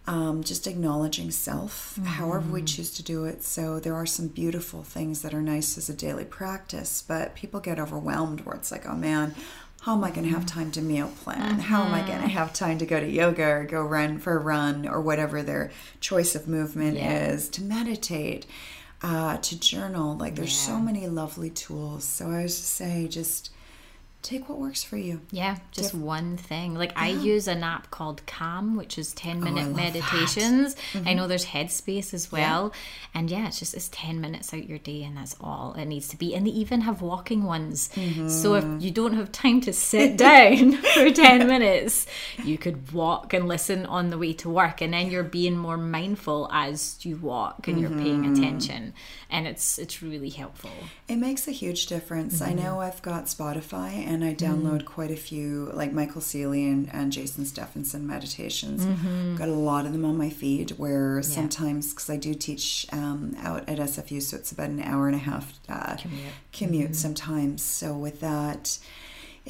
[0.06, 3.42] um, just acknowledging self, however we choose to do it.
[3.44, 7.60] So there are some beautiful things that are nice as a daily practice, but people
[7.60, 9.34] get overwhelmed where it's like, oh man.
[9.82, 11.60] How am I going to have time to meal plan?
[11.60, 14.36] How am I going to have time to go to yoga or go run for
[14.36, 17.28] a run or whatever their choice of movement Yeah.
[17.30, 17.48] is?
[17.50, 18.46] To meditate,
[19.02, 20.18] uh, to journal.
[20.18, 22.04] Like there's so many lovely tools.
[22.04, 23.52] So I was just say, just
[24.22, 25.22] take what works for you.
[25.32, 26.76] Yeah, just one thing.
[26.76, 29.94] Like I use an app called Calm, which is ten oh, minute love that.
[29.94, 30.76] meditations.
[30.94, 31.30] I know mm-hmm.
[31.30, 32.74] there's Headspace as well,
[33.14, 36.10] and yeah, it's just it's ten minutes out your day, and that's all it needs
[36.10, 36.36] to be.
[36.36, 37.90] And they even have walking ones.
[37.94, 38.80] So if mm-hmm.
[38.80, 42.06] you don't have time to sit down for ten minutes,
[42.44, 45.78] you could walk and listen on the way to work, and then you're being more
[45.78, 48.34] mindful as you walk and you're paying mm-hmm.
[48.34, 48.94] attention,
[49.30, 50.72] and it's it's really helpful.
[51.08, 52.42] It makes a huge difference.
[52.42, 56.90] I know I've got Spotify and I download quite a few, like Michael Sealey and,
[56.92, 58.84] and Jason Stephenson meditations.
[59.38, 63.36] Got a lot of them on my feed where sometimes, because I do teach um,
[63.40, 65.98] out at SFU, so it's about an hour and a half uh,
[66.52, 67.62] commute, sometimes.
[67.62, 68.80] So with that,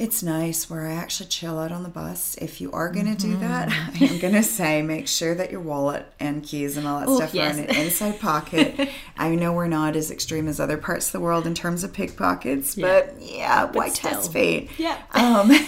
[0.00, 2.34] it's nice where I actually chill out on the bus.
[2.40, 3.68] If you are going to do that,
[4.00, 7.08] I am going to say make sure that your wallet and keys and all that
[7.08, 7.54] Oh, stuff yes.
[7.54, 8.88] are in an inside pocket.
[9.18, 11.92] I know we're not as extreme as other parts of the world in terms of
[11.92, 14.70] pickpockets, but yeah, why test fate?
[14.78, 14.96] Yeah.
[15.12, 15.64] Um, Be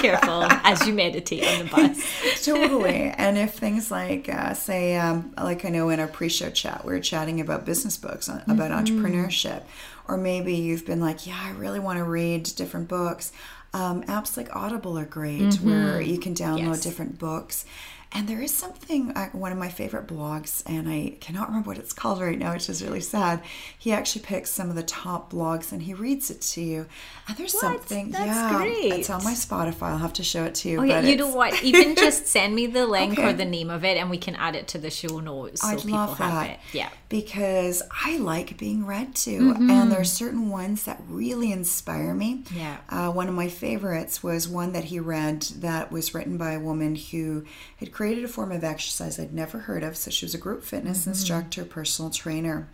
[0.00, 2.44] careful as you meditate on the bus.
[2.44, 3.10] totally.
[3.16, 6.92] And if things like, uh, say, um, like I know in our pre-show chat, we
[6.92, 9.62] were chatting about business books, on, about entrepreneurship,
[10.08, 13.32] or maybe you've been like, yeah, I really want to read different books.
[13.72, 16.80] Um, apps like Audible are great, where you can download Yes.
[16.82, 17.64] different books.
[18.12, 21.78] And there is something, uh, one of my favorite blogs, and I cannot remember what
[21.78, 23.40] it's called right now, which is really sad.
[23.78, 26.86] He actually picks some of the top blogs and he reads it to you.
[27.28, 27.60] And there's What?
[27.60, 28.92] something, That's yeah, great.
[28.94, 29.82] it's on my Spotify.
[29.90, 30.80] I'll have to show it to you.
[30.80, 31.62] Oh yeah, you know what?
[31.62, 34.56] Even just send me the link or the name of it, and we can add
[34.56, 36.50] it to the show notes so I'd people love have that.
[36.50, 36.58] it.
[36.72, 36.88] Yeah.
[37.08, 39.70] Because I like being read to, Mm-hmm.
[39.70, 42.42] and there are certain ones that really inspire me.
[42.52, 42.78] Yeah.
[42.88, 46.60] Uh, one of my favorites was one that he read that was written by a
[46.60, 47.44] woman who
[47.78, 49.94] had created a form of exercise I'd never heard of.
[49.94, 51.10] So she was a group fitness Mm-hmm.
[51.10, 52.66] instructor, personal trainer.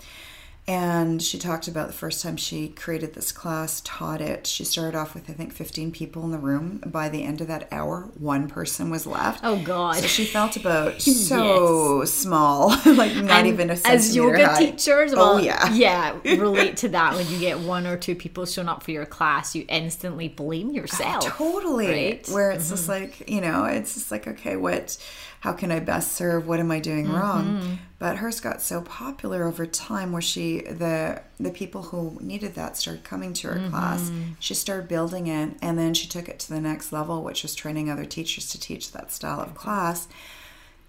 [0.69, 4.49] And she talked about the first time she created this class, taught it.
[4.49, 6.83] She started off with, I think, 15 people in the room.
[6.85, 9.43] By the end of that hour, one person was left.
[9.45, 9.95] Oh, God.
[9.99, 14.59] So she felt about so small, like not And even a as yoga high.
[14.59, 15.73] teachers, Oh, well, yeah.
[15.73, 17.15] yeah, relate to that.
[17.15, 20.71] When you get one or two people showing up for your class, you instantly blame
[20.73, 21.25] yourself.
[21.27, 21.87] Totally.
[21.89, 22.23] right?
[22.25, 22.35] Mm-hmm.
[22.35, 24.99] Where it's just like, you know, it's just like, okay, what,
[25.47, 26.49] how can I best serve?
[26.49, 27.45] What am I doing wrong?
[27.45, 27.75] Mm-hmm.
[28.01, 32.77] But hers got so popular over time where she, the, the people who needed that
[32.77, 34.11] started coming to her class.
[34.11, 34.33] Mm-hmm.
[34.41, 37.55] She started building it and then she took it to the next level, which was
[37.55, 40.09] training other teachers to teach that style of class.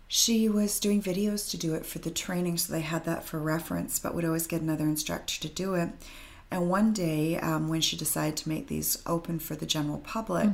[0.08, 3.38] She was doing videos to do it for the training, so they had that for
[3.38, 5.89] reference, but would always get another instructor to do it.
[6.50, 10.48] And one day, um, when she decided to make these open for the general public,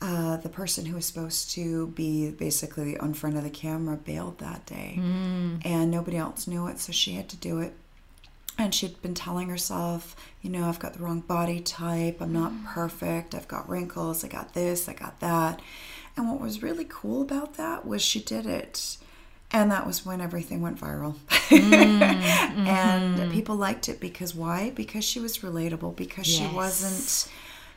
[0.00, 4.38] uh, the person who was supposed to be basically on front of the camera bailed
[4.38, 5.60] that day, mm.
[5.64, 7.74] and nobody else knew it, so she had to do it.
[8.56, 12.52] And she'd been telling herself, you know, I've got the wrong body type, I'm not
[12.52, 12.64] mm.
[12.66, 15.60] perfect, I've got wrinkles, I got this, I got that.
[16.16, 18.98] And what was really cool about that was she did it.
[19.50, 21.14] And that was when everything went viral.
[21.48, 21.70] Mm.
[22.02, 23.32] and mm-hmm.
[23.32, 24.70] people liked it because why?
[24.70, 27.32] Because she was relatable, because she wasn't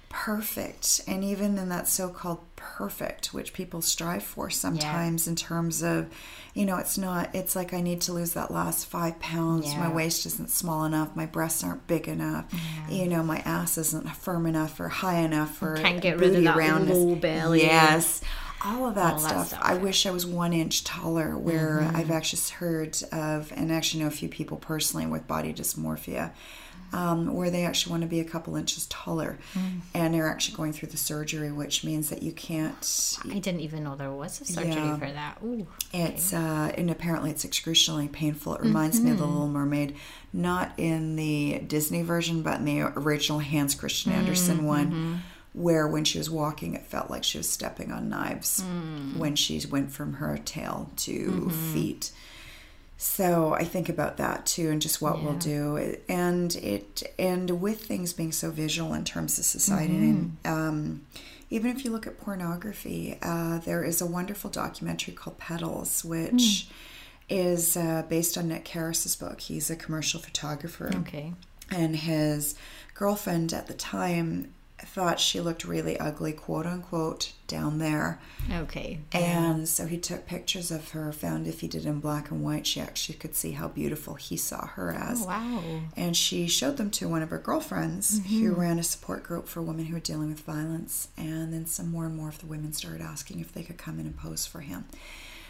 [0.10, 1.02] perfect.
[1.08, 6.08] And even in that so called perfect, which people strive for sometimes in terms of,
[6.54, 9.76] you know, it's not, it's like I need to lose that last five pounds.
[9.76, 11.16] My waist isn't small enough.
[11.16, 12.46] My breasts aren't big enough.
[12.90, 16.44] You know, my ass isn't firm enough or high enough or Can't get rid of
[16.44, 16.98] that roundness.
[16.98, 17.62] low belly.
[17.62, 18.22] Yes.
[18.66, 19.48] All of that, All that stuff.
[19.50, 19.74] stuff, I.
[19.76, 19.84] Mm-hmm.
[19.84, 24.12] wish I was one inch taller, where I've actually heard of, and actually know a
[24.12, 26.32] few people personally with body dysmorphia,
[26.94, 29.38] um, where they actually want to be a couple inches taller.
[29.54, 29.82] Mm.
[29.94, 33.84] And they're actually going through the surgery, which means that you can't I didn't even
[33.84, 34.98] know there was a surgery Yeah.
[34.98, 35.38] for that.
[35.44, 35.68] Ooh.
[35.94, 38.56] it's uh, and apparently it's excruciatingly painful.
[38.56, 39.34] It reminds me of the Mm-hmm.
[39.34, 39.96] Little Mermaid,
[40.34, 44.22] not in the Disney version, but in the original Hans Christian Mm-hmm.
[44.22, 45.22] Andersen one,
[45.54, 49.18] where when she was walking, it felt like she was stepping on knives Mm.
[49.18, 51.74] when she went from her tail to Mm-hmm.
[51.74, 52.12] feet.
[53.00, 55.78] So I think about that too, and just what we'll do,
[56.10, 60.06] and it and with things being so visual in terms of society, Mm-hmm.
[60.06, 61.02] and um,
[61.52, 66.68] even if you look at pornography, uh, there is a wonderful documentary called Petals, which
[67.30, 69.42] is uh, based on Nick Karras's book.
[69.42, 71.34] He's a commercial photographer, Okay.
[71.70, 72.56] and his
[72.96, 78.20] girlfriend at the time thought she looked really ugly, quote unquote, down there.
[78.52, 79.00] Okay.
[79.12, 82.68] And so he took pictures of her, found if he did in black and white,
[82.68, 85.24] she actually could see how beautiful he saw her as.
[85.24, 85.64] Oh, wow.
[85.96, 88.62] And she showed them to one of her girlfriends who mm-hmm.
[88.62, 91.08] ran a support group for women who were dealing with violence.
[91.18, 94.00] And then some more and more of the women started asking if they could come
[94.00, 94.86] in and pose for him.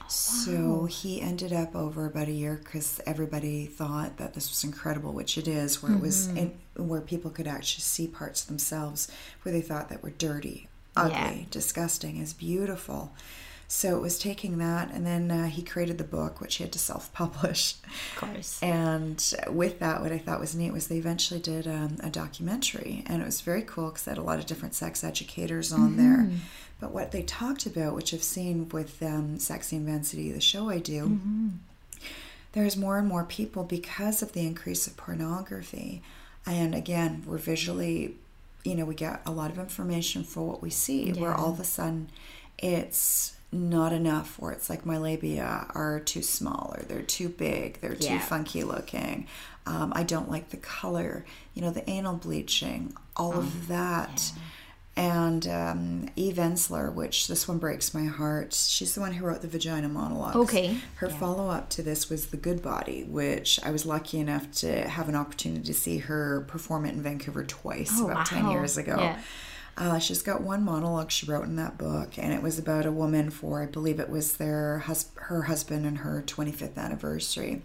[0.09, 5.13] So he ended up over about a year because everybody thought that this was incredible,
[5.13, 9.09] which it is, where it was in, where people could actually see parts themselves
[9.43, 11.45] where they thought that were dirty, ugly, Yeah.
[11.51, 13.13] disgusting, is beautiful.
[13.69, 16.71] So it was taking that, and then uh, he created the book, which he had
[16.71, 17.75] to self-publish.
[17.83, 18.59] Of course.
[18.63, 23.03] And with that, what I thought was neat was they eventually did um, a documentary,
[23.07, 25.97] and it was very cool because they had a lot of different sex educators on
[25.97, 26.29] there.
[26.79, 30.77] But what they talked about, which I've seen with um, Sexy Immensity, the show I
[30.77, 31.19] do,
[32.53, 36.01] there's more and more people because of the increase of pornography.
[36.45, 38.15] And again, we're visually,
[38.63, 41.59] you know, we get a lot of information for what we see, where all of
[41.59, 42.09] a sudden
[42.57, 47.79] it's not enough, or it's like my labia are too small or they're too big,
[47.81, 49.25] they're too funky looking.
[49.65, 54.31] Um, I don't like the color, you know, the anal bleaching, all of that.
[54.97, 58.53] And um, Eve Ensler, which this one breaks my heart.
[58.53, 60.36] She's the one who wrote the Vagina Monologues.
[60.36, 60.77] Okay.
[60.95, 64.88] Her follow up to this was The Good Body, which I was lucky enough to
[64.89, 68.77] have an opportunity to see her perform it in Vancouver twice Oh, about 10 years
[68.77, 68.95] ago.
[68.99, 69.19] Yeah.
[69.77, 72.91] Uh, she's got one monologue she wrote in that book, and it was about a
[72.91, 77.62] woman for, I believe it was their hus- her husband and her 25th anniversary.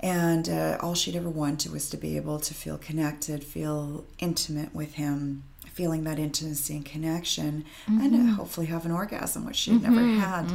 [0.00, 4.74] And uh, all she'd ever wanted was to be able to feel connected, feel intimate
[4.74, 10.00] with him, feeling that intimacy and connection and hopefully have an orgasm, which she'd never
[10.20, 10.50] had.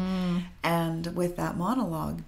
[0.63, 2.21] And with that monologue,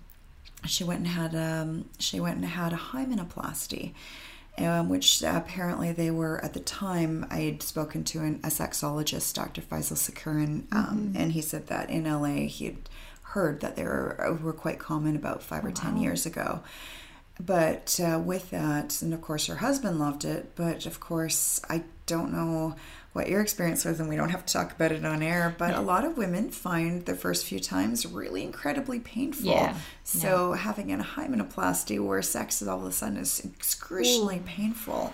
[0.65, 3.93] she went and had um, she went and had a hymenoplasty,
[4.57, 7.25] um, which apparently they were at the time.
[7.31, 9.61] I had spoken to an, a sexologist, Dr.
[9.61, 12.77] Faisal Sakuran, um, and he said that in LA he had
[13.23, 16.61] heard that they were, were quite common about five or ten years ago.
[17.39, 21.83] But uh, with that, and of course her husband loved it, but of course I
[22.11, 22.75] don't know
[23.13, 25.55] what your experience was, and we don't have to talk about it on air.
[25.57, 29.49] But a lot of women find the first few times really incredibly painful.
[29.49, 29.75] Yeah.
[30.03, 35.13] So having a hymenoplasty where sex is all of a sudden is excruciatingly painful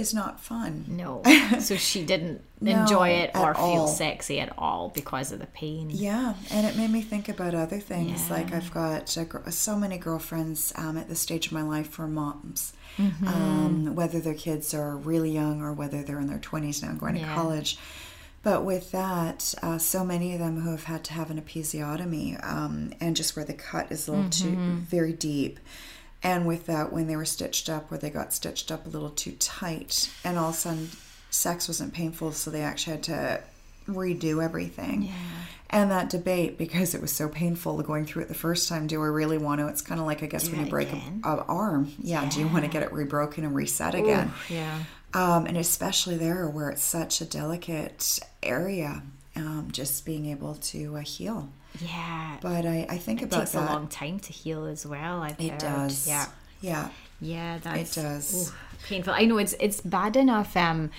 [0.00, 0.84] is not fun.
[0.88, 1.22] No.
[1.60, 3.88] So she didn't No, enjoy it or feel all.
[3.88, 5.90] sexy at all because of the pain.
[5.90, 8.26] Yeah, and it made me think about other things.
[8.28, 8.34] Yeah.
[8.36, 12.04] Like I've got a, so many girlfriends um, at this stage of my life who
[12.04, 13.28] are moms, Mm-hmm.
[13.28, 17.14] um, whether their kids are really young or whether they're in their twenties now going
[17.16, 17.78] to college.
[18.42, 22.42] But with that, uh, so many of them who have had to have an episiotomy,
[22.44, 24.78] um, and just where the cut is a little too Mm-hmm.
[24.80, 25.60] very deep.
[26.22, 29.10] And with that, when they were stitched up, where they got stitched up a little
[29.10, 30.88] too tight, and all of a sudden,
[31.30, 33.40] sex wasn't painful, so they actually had to
[33.88, 35.02] redo everything.
[35.02, 35.12] yeah.
[35.72, 39.00] And that debate, because it was so painful going through it the first time, do
[39.02, 39.68] I really want to?
[39.68, 41.22] It's kind of like, I guess, Do when you break again?
[41.24, 41.92] a, a arm.
[42.00, 44.32] Yeah, do you want to get it rebroken and reset again?
[44.48, 44.80] Yeah.
[45.14, 49.02] Um, and especially there where it's such a delicate area,
[49.36, 51.48] um, just being able to uh, heal.
[51.78, 52.36] Yeah.
[52.40, 53.70] But I, I think about it about takes that.
[53.70, 55.22] a long time to heal as well.
[55.22, 55.60] I've it heard.
[55.60, 56.08] does.
[56.08, 56.26] Yeah.
[56.60, 56.88] Yeah.
[57.20, 58.50] Yeah, that's it does.
[58.50, 58.54] ooh,
[58.88, 59.12] painful.
[59.14, 60.90] I know it's it's bad enough um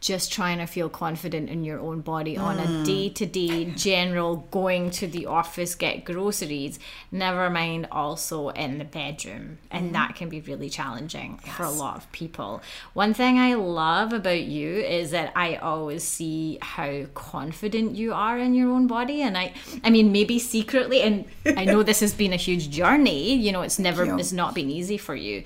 [0.00, 2.82] just trying to feel confident in your own body on Mm.
[2.82, 6.78] a day-to-day general going to the office get groceries
[7.10, 9.58] never mind also in the bedroom.
[9.72, 12.62] And that can be really challenging for a lot of people.
[12.94, 18.38] One thing i love about you is that i always see how confident you are
[18.38, 19.22] in your own body.
[19.22, 21.24] And i i mean maybe secretly and
[21.56, 24.70] i know this has been a huge journey you know it's never it's not been
[24.70, 25.42] easy for you.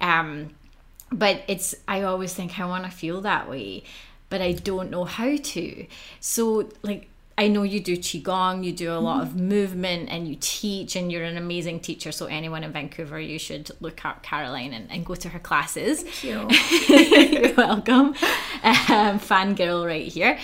[0.00, 0.50] Um
[1.10, 3.82] but it's i always think i want to feel that way
[4.28, 5.86] but i don't know how to.
[6.20, 7.08] So like
[7.38, 11.10] i know you do qigong you do a lot of movement and you teach and
[11.10, 12.12] you're an amazing teacher.
[12.12, 16.04] So anyone in vancouver you should look up caroline and, and go to her classes.
[16.22, 16.48] You.
[16.88, 18.14] you're welcome.
[18.62, 20.38] Um, fangirl right here.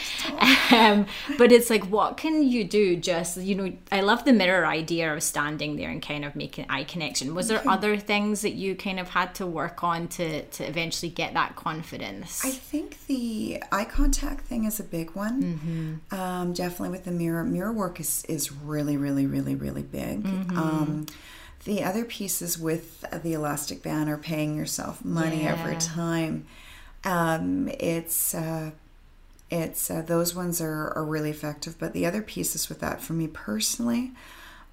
[0.71, 1.07] Um,
[1.39, 2.97] but it's like what can you do?
[2.97, 6.67] Just you know i love the mirror idea of standing there and kind of making
[6.69, 7.35] eye connection.
[7.35, 11.11] Was there other things that you kind of had to work on to to eventually
[11.11, 12.45] get that confidence?
[12.45, 16.01] I think the eye contact thing is a big one.
[16.11, 17.45] Um, definitely with the mirror.
[17.45, 20.25] Mirror work is, is really, really, really, really big.
[20.57, 21.07] Um,
[21.65, 26.47] the other pieces with the elastic band are paying yourself money every time.
[27.05, 28.73] Um, it's uh,
[29.51, 31.79] it's uh, those ones are, are really effective.
[31.79, 34.13] But the other pieces with that, for me personally,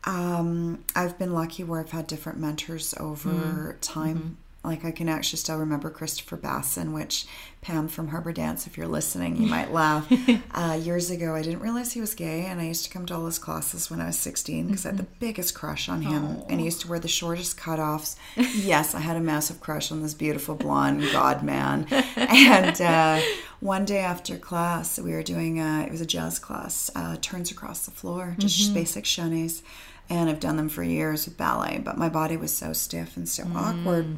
[0.06, 4.38] um, I've been lucky where I've had different mentors over time.
[4.64, 7.26] Like I can actually still remember Christopher Basson, which
[7.62, 10.12] Pam from Harbour Dance, if you're listening, you might laugh.
[10.54, 13.16] uh, years ago, I didn't realize he was gay, and I used to come to
[13.16, 16.44] all his classes when I was 16 because I had the biggest crush on him,
[16.50, 18.18] and he used to wear the shortest cutoffs.
[18.36, 21.88] yes, I had a massive crush on this beautiful blonde god man.
[22.16, 23.22] And uh,
[23.62, 27.50] one day after class, we were doing a, it was a jazz class, uh, turns
[27.52, 29.62] across the floor, just basic chaînés.
[30.10, 33.30] And I've done them for years with ballet, but my body was so stiff and
[33.30, 34.18] so awkward.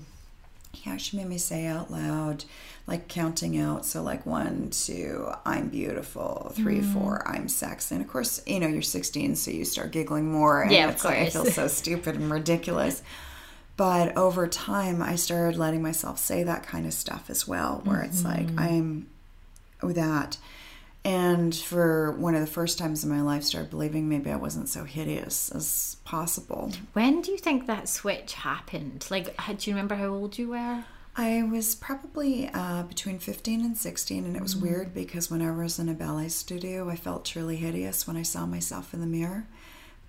[0.74, 2.46] He actually made me say out loud,
[2.88, 3.86] like counting out.
[3.86, 6.52] So, like one, two, I'm beautiful.
[6.56, 6.94] Three, mm.
[6.94, 7.96] four, I'm sexy.
[7.96, 10.62] And of course, you know, you're 16, so you start giggling more.
[10.64, 13.04] And Yeah, of it's like, I feel so stupid and ridiculous.
[13.78, 18.02] But over time, I started letting myself say that kind of stuff as well, where
[18.02, 18.60] it's like, mm-hmm.
[18.60, 19.08] I'm
[19.82, 20.38] that.
[21.04, 24.70] And for one of the first times in my life, started believing maybe I wasn't
[24.70, 26.72] so hideous as possible.
[26.94, 30.84] when do you think that switch happened like do you remember how old you were
[31.16, 35.64] I was probably uh, between 15 and 16, and it was weird because whenever I
[35.64, 39.08] was in a ballet studio, I felt truly hideous when I saw myself in the
[39.08, 39.46] mirror.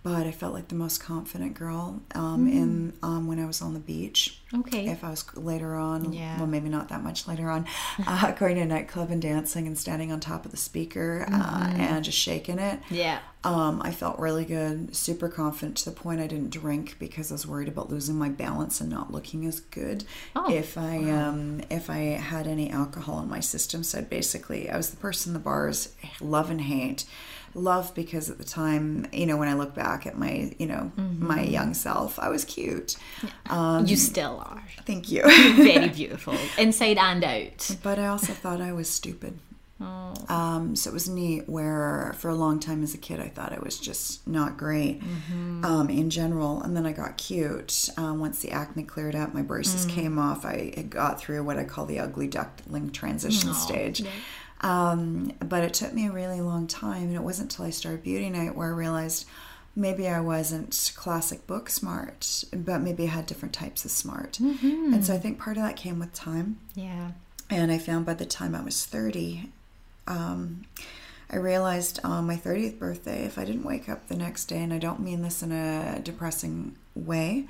[0.04, 3.72] But I felt like the most confident girl um, in um, when I was on
[3.72, 4.40] the beach.
[4.52, 6.38] okay If I was later on, Yeah.
[6.38, 7.66] well, maybe not that much later on,
[8.06, 11.70] uh, going to a nightclub and dancing and standing on top of the speaker uh,
[11.76, 12.80] and just shaking it.
[12.90, 17.30] yeah Um, I felt really good, super confident to the point I didn't drink because
[17.30, 20.02] I was worried about losing my balance and not looking as good
[20.34, 21.98] Oh, if I um, if I
[22.32, 23.84] had any alcohol in my system.
[23.84, 27.04] So basically, I was the person the bars, love and hate.
[27.54, 30.90] Love because at the time, you know, when I look back at my, you know,
[30.96, 32.96] my young self, I was cute.
[33.50, 35.22] Um, you still are thank you.
[35.56, 39.38] very beautiful inside and out but I also thought I was stupid.
[39.80, 43.28] oh Um, so it was neat where for a long time as a kid I
[43.28, 45.64] thought I was just not great Mm-hmm.
[45.64, 46.62] um, in general.
[46.62, 47.88] And then I got cute.
[47.96, 49.90] Um, once the acne cleared up, my braces Mm.
[49.90, 50.44] came off.
[50.44, 54.04] I got through what I call the ugly duckling transition stage.
[54.62, 57.04] Um, but it took me a really long time.
[57.04, 59.26] And it wasn't until I started Beauty Night where I realized
[59.74, 64.34] maybe I wasn't classic book smart, but maybe I had different types of smart.
[64.34, 64.94] Mm-hmm.
[64.94, 66.58] And so I think part of that came with time.
[66.74, 67.12] Yeah.
[67.50, 69.50] And I found by the time I was 30,
[70.06, 70.64] um,
[71.30, 74.72] I realized on my 30th birthday, if I didn't wake up the next day, and
[74.72, 77.46] I don't mean this in a depressing way,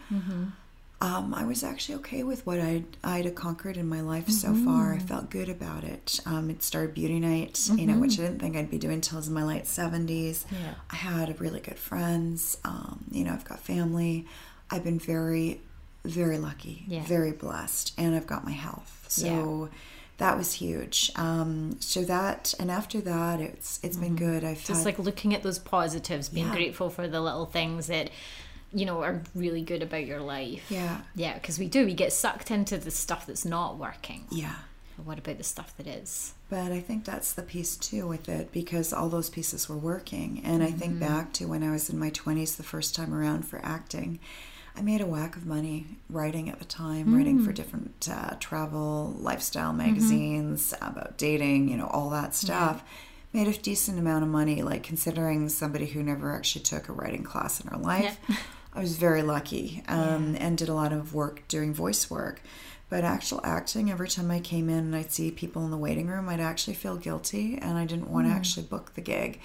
[1.03, 4.95] um, I was actually okay with what I'd, I'd conquered in my life so far.
[4.95, 6.21] I felt good about it.
[6.25, 9.17] Um, it started Beauty Night, you know, which I didn't think I'd be doing till
[9.17, 10.45] I was in my late 70s.
[10.51, 10.75] Yeah.
[10.91, 12.57] I had really good friends.
[12.65, 14.27] Um, you know, I've got family.
[14.71, 15.61] I've been very,
[16.05, 17.03] very lucky, Yeah.
[17.05, 19.07] very blessed, and I've got my health.
[19.09, 19.69] So
[20.19, 21.11] that was huge.
[21.17, 24.45] Um, so that, and after that, it's it's been good.
[24.45, 26.53] I've Just had, like looking at those positives, being Yeah.
[26.55, 28.11] grateful for the little things that,
[28.73, 30.71] you know, are really good about your life.
[30.71, 31.85] yeah, Yeah, because we do.
[31.85, 34.27] We get sucked into the stuff that's not working.
[34.31, 34.55] yeah.
[34.97, 36.35] But what about the stuff that is?
[36.51, 40.43] But I think that's the piece too with it because all those pieces were working.
[40.45, 41.07] And I think mm-hmm.
[41.07, 44.21] back to when I was in my 20s the first time around for acting.
[44.77, 47.55] I made a whack of money writing at the time, writing for mm.
[47.55, 49.87] different uh, travel, lifestyle mm-hmm.
[49.87, 52.83] magazines about dating, you know, all that stuff.
[53.35, 57.23] Made a decent amount of money, like considering somebody who never actually took a writing
[57.23, 58.19] class in her life.
[58.75, 62.43] I was very lucky um, and did a lot of work doing voice work.
[62.89, 66.09] But actual acting, every time I came in and I'd see people in the waiting
[66.09, 69.41] room, I'd actually feel guilty and I didn't want to actually book the gig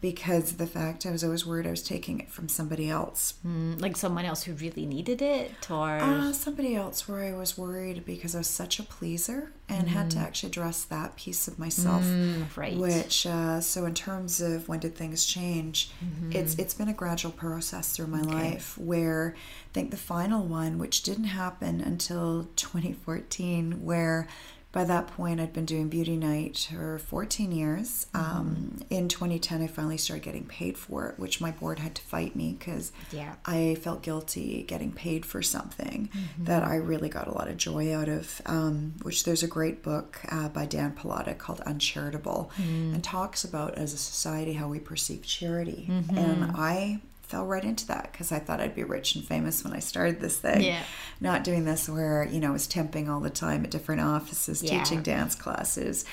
[0.00, 3.34] because of the fact I was always worried I was taking it from somebody else.
[3.46, 7.58] Mm, like someone else who really needed it, or Uh, somebody else where I was
[7.58, 11.58] worried because I was such a pleaser and had to actually address that piece of
[11.58, 12.02] myself.
[12.02, 12.76] Mm, right?
[12.76, 15.90] Which uh, so in terms of when did things change,
[16.30, 16.60] it's Mm-hmm.
[16.62, 21.02] it's been a gradual process through my life where I think the final one, which
[21.02, 24.26] didn't happen until 2014, where
[24.72, 28.06] by that point I'd been doing beauty night for 14 years.
[28.14, 28.36] Mm-hmm.
[28.38, 32.02] Um, in 2010, I finally started getting paid for it, which my board had to
[32.02, 33.34] fight me because Yeah.
[33.44, 36.44] I felt guilty getting paid for something Mm-hmm.
[36.44, 38.40] that I really got a lot of joy out of.
[38.46, 42.94] Um, which there's a great book uh, by Dan Pallotta called Uncharitable Mm.
[42.94, 45.86] and talks about as a society how we perceive charity.
[45.90, 46.16] Mm-hmm.
[46.18, 47.00] And I
[47.30, 50.20] fell right into that because I thought I'd be rich and famous when I started
[50.20, 50.62] this thing.
[50.62, 50.82] Yeah.
[51.20, 54.62] Not doing this where, you know, I was temping all the time at different offices,
[54.62, 54.82] Yeah.
[54.82, 56.04] teaching dance classes.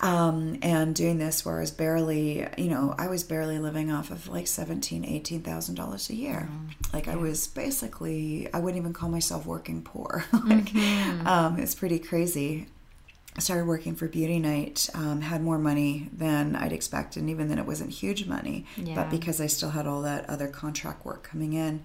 [0.00, 4.10] Um, and doing this where I was barely, you know, I was barely living off
[4.10, 6.48] of like seventeen, eighteen thousand dollars a year.
[6.92, 10.24] Like I was basically, I wouldn't even call myself working poor.
[10.44, 10.74] like,
[11.24, 12.66] um, it's pretty crazy.
[13.36, 17.48] I started working for Beauty Night, um, had more money than I'd expected, and even
[17.48, 18.66] then it wasn't huge money.
[18.76, 18.94] Yeah.
[18.94, 21.82] But because I still had all that other contract work coming in,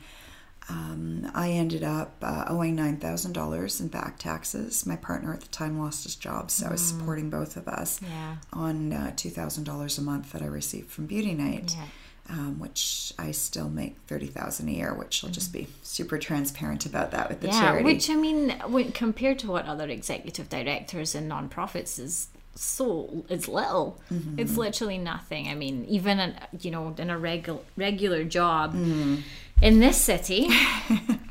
[0.70, 4.86] um, I ended up uh, owing nine thousand dollars in back taxes.
[4.86, 8.02] My partner at the time lost his job, so I was supporting both of us
[8.02, 8.36] Yeah.
[8.52, 11.74] on uh, two thousand dollars a month that I received from Beauty Night.
[11.78, 11.86] Yeah.
[12.30, 16.86] Um, which I still make thirty thousand a year, which I'll just be super transparent
[16.86, 17.86] about that with the yeah, charity.
[17.86, 23.48] which I mean, when, compared to what other executive directors in nonprofits is so it's
[23.48, 24.02] little.
[24.12, 24.40] Mm-hmm.
[24.40, 25.48] It's literally nothing.
[25.48, 29.22] I mean, even in, you know in a regular regular job Mm.
[29.62, 30.50] in this city.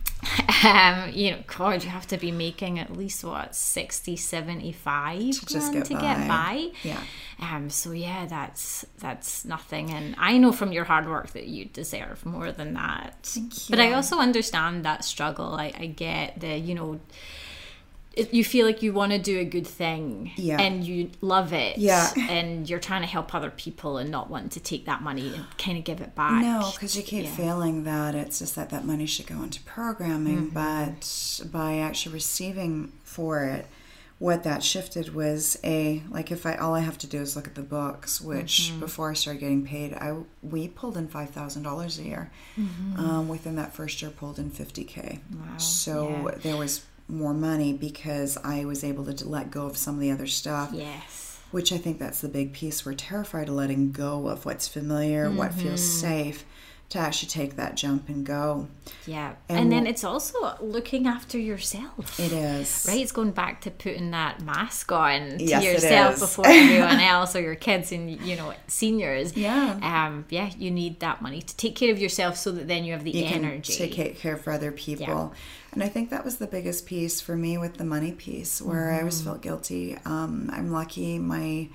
[0.66, 5.72] Um, you know, God, you have to be making at least what 60, 75 just
[5.72, 6.26] get to get by.
[6.26, 6.70] by.
[6.82, 7.00] Yeah.
[7.40, 11.66] Um, so yeah, that's that's nothing, and I know from your hard work that you
[11.66, 13.14] deserve more than that.
[13.22, 15.54] Thank But I also understand that struggle.
[15.54, 16.98] I, I get the you know,
[18.16, 20.58] it, you feel like you want to do a good thing, Yeah.
[20.60, 22.10] and you love it, Yeah.
[22.30, 25.44] and you're trying to help other people and not wanting to take that money and
[25.58, 26.42] kind of give it back.
[26.42, 27.30] No, because you keep Yeah.
[27.36, 30.54] feeling that it's just that that money should go into programming, Mm-hmm.
[31.42, 33.66] but by actually receiving for it,
[34.18, 37.46] what that shifted was a like if I all I have to do is look
[37.46, 38.80] at the books, which Mm-hmm.
[38.80, 42.30] before I started getting paid, I we pulled in five thousand dollars a year.
[42.96, 45.20] Um, within that first year, pulled in fifty k.
[45.30, 45.50] Mm-hmm.
[45.52, 46.34] Wow, So yeah.
[46.42, 50.10] there was more money because I was able to let go of some of the
[50.10, 51.38] other stuff Yes.
[51.52, 52.84] which I think that's the big piece.
[52.84, 56.00] We're terrified of letting go of what's familiar, what feels Mm-hmm.
[56.00, 56.44] safe,
[56.88, 58.68] to actually take that jump and go.
[59.06, 59.34] Yeah.
[59.48, 62.18] And And, then what- it's also looking after yourself.
[62.20, 62.86] It is.
[62.88, 67.34] Right, it's going back to putting that mask on to Yes, yourself before everyone else
[67.34, 69.36] or your kids and you know seniors.
[69.36, 69.78] Yeah.
[69.82, 70.26] Um.
[70.30, 73.02] Yeah, you need that money to take care of yourself so that then you have
[73.02, 73.76] the You energy.
[73.76, 75.34] can take care for other people.
[75.76, 78.88] And I think that was the biggest piece for me with the money piece, where
[78.88, 78.98] I Mm-hmm.
[79.00, 79.98] always felt guilty.
[80.06, 81.18] Um, I'm lucky.
[81.18, 81.68] My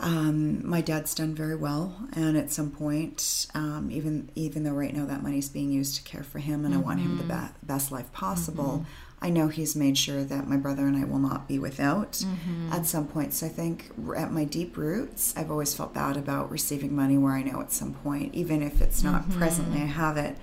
[0.00, 4.96] Um, my dad's done very well, and at some point, um, even even though right
[4.96, 7.54] now that money's being used to care for him, and I want him the be-
[7.66, 8.86] best life possible,
[9.20, 12.24] I know he's made sure that my brother and I will not be without
[12.70, 13.34] at some point.
[13.34, 17.34] So I think at my deep roots, I've always felt bad about receiving money where
[17.34, 20.36] I know at some point, even if it's not presently, I have it.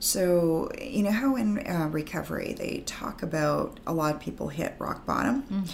[0.00, 4.74] So, you know how in uh, recovery they talk about a lot of people hit
[4.78, 5.64] rock bottom?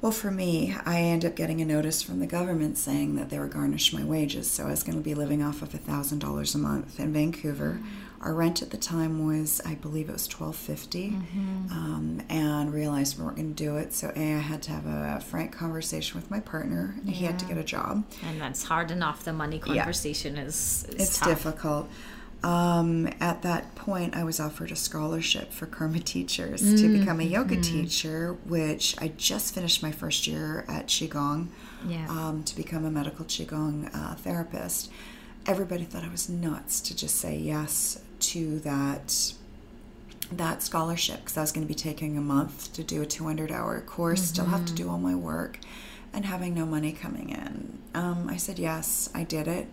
[0.00, 3.38] Well, for me, I ended up getting a notice from the government saying that they
[3.38, 4.50] were garnish my wages.
[4.50, 7.80] So I was going to be living off of $1,000 a month in Vancouver.
[8.22, 13.24] Our rent at the time was, I believe it was twelve um, and realized we
[13.24, 13.94] weren't going to do it.
[13.94, 16.96] So A, I had to have a frank conversation with my partner.
[17.06, 18.04] He had to get a job.
[18.26, 19.24] And that's hard enough.
[19.24, 21.28] The money conversation is, is It's tough.
[21.28, 21.88] difficult.
[22.42, 27.20] Um, at that point, I was offered a scholarship for Karma Teachers to Mm, become
[27.20, 27.82] a yoga mm-hmm.
[27.82, 31.48] teacher, which I just finished my first year at Qigong
[31.86, 32.06] Yeah.
[32.08, 34.90] um, to become a medical Qigong uh, therapist.
[35.46, 39.34] Everybody thought I was nuts to just say yes to that
[40.32, 43.50] that scholarship because I was going to be taking a month to do a 200
[43.50, 45.58] hour course, still have to do all my work,
[46.12, 47.78] and having no money coming in.
[47.94, 49.66] Um, I said yes, I did it.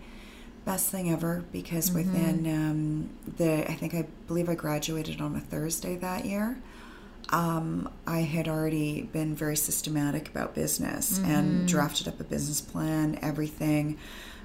[0.68, 5.40] Best thing ever because within um, the, I think I believe I graduated on a
[5.40, 6.60] Thursday that year.
[7.30, 13.18] Um, I had already been very systematic about business and drafted up a business plan,
[13.22, 13.96] everything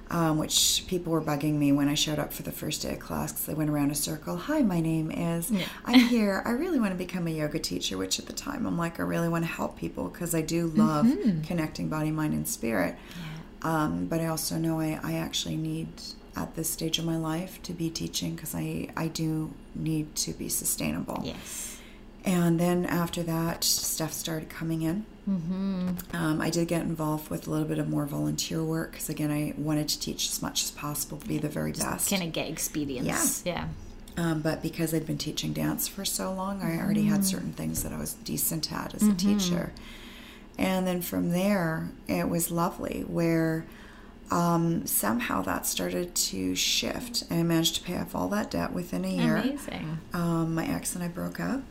[0.09, 2.99] um, which people were bugging me when I showed up for the first day of
[2.99, 4.37] class because they went around a circle.
[4.37, 5.51] Hi, my name is.
[5.85, 6.43] I'm here.
[6.45, 9.03] I really want to become a yoga teacher, which at the time I'm like, I
[9.03, 11.07] really want to help people because I do love
[11.47, 12.95] connecting body, mind, and spirit.
[13.63, 15.87] Um, but I also know I, I actually need
[16.35, 20.33] at this stage of my life to be teaching because I, I do need to
[20.33, 21.21] be sustainable.
[21.23, 21.77] Yes.
[22.25, 25.05] And then after that, stuff started coming in.
[25.29, 26.15] Mm-hmm.
[26.15, 29.29] Um, I did get involved with a little bit of more volunteer work because, again,
[29.29, 32.09] I wanted to teach as much as possible to be the very best.
[32.09, 33.43] Kind of get experience.
[33.45, 33.67] Yeah.
[34.15, 37.83] Um, but because I'd been teaching dance for so long, I already had certain things
[37.83, 39.73] that I was decent at as a teacher.
[40.57, 43.65] And then from there, it was lovely where
[44.31, 47.23] um, somehow that started to shift.
[47.29, 49.37] And I managed to pay off all that debt within a year.
[49.37, 49.99] Amazing.
[50.13, 51.61] Um, my ex and I broke up.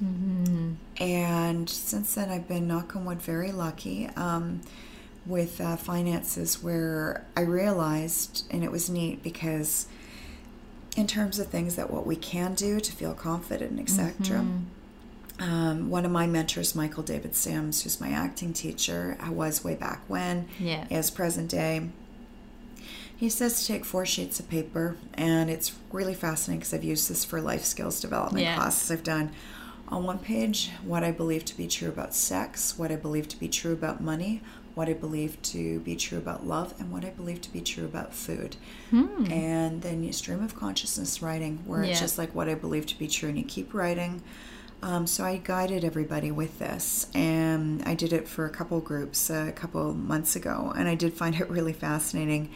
[1.00, 4.60] And since then, I've been, knock on wood, very lucky um,
[5.26, 9.86] with uh, finances where I realized, and it was neat because,
[10.96, 14.44] in terms of things that what we can do to feel confident, etc.
[15.42, 19.74] Um, one of my mentors, Michael David Sims, who's my acting teacher, I was way
[19.74, 20.86] back when, Yeah.
[20.88, 21.88] is present day.
[23.16, 27.10] He says to take four sheets of paper, and it's really fascinating because I've used
[27.10, 28.54] this for life skills development Yeah.
[28.56, 29.30] classes I've done.
[29.88, 33.38] On one page, what I believe to be true about sex, what I believe to
[33.38, 34.42] be true about money,
[34.74, 37.84] what I believe to be true about love, and what I believe to be true
[37.84, 38.56] about food.
[38.92, 41.90] And then you stream of consciousness writing, where Yeah.
[41.90, 44.22] it's just like what I believe to be true, and you keep writing.
[44.82, 49.30] Um, so I guided everybody with this, and I did it for a couple groups
[49.30, 52.50] a couple months ago, and I did find it really fascinating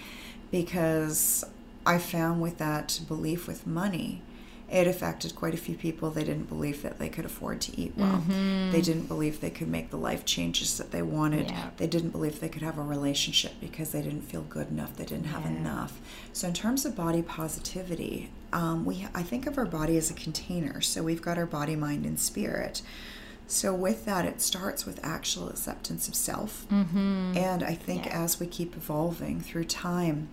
[0.51, 1.45] because
[1.85, 4.22] I found with that belief with money,
[4.69, 6.11] it affected quite a few people.
[6.11, 8.23] They didn't believe that they could afford to eat well.
[8.27, 11.51] They didn't believe they could make the life changes that they wanted.
[11.51, 11.71] Yeah.
[11.77, 14.97] They didn't believe they could have a relationship because they didn't feel good enough.
[14.97, 15.57] They didn't have Yeah.
[15.57, 16.01] enough.
[16.33, 20.14] So in terms of body positivity, um, we I think of our body as a
[20.14, 20.81] container.
[20.81, 22.83] So we've got our body, mind, and spirit.
[23.49, 26.67] So with that, it starts with actual acceptance of self.
[26.69, 27.37] Mm-hmm.
[27.37, 28.25] And I think Yeah.
[28.25, 30.29] as we keep evolving through time,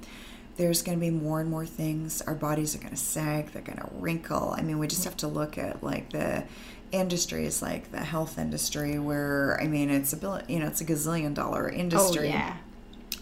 [0.57, 2.21] there's going to be more and more things.
[2.21, 3.51] Our bodies are going to sag.
[3.51, 4.53] They're going to wrinkle.
[4.57, 6.43] I mean, we just have to look at like the
[6.91, 10.85] industries, like the health industry, where I mean, it's a bill, you know, it's a
[10.85, 12.27] gazillion dollar industry.
[12.29, 12.57] Oh, yeah.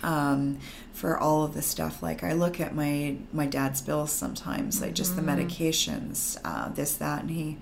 [0.03, 0.59] um,
[0.93, 2.03] for all of the stuff.
[2.03, 5.39] Like I look at my my dad's bills sometimes, like just the Mm-hmm.
[5.47, 7.57] medications, uh, this that, and he.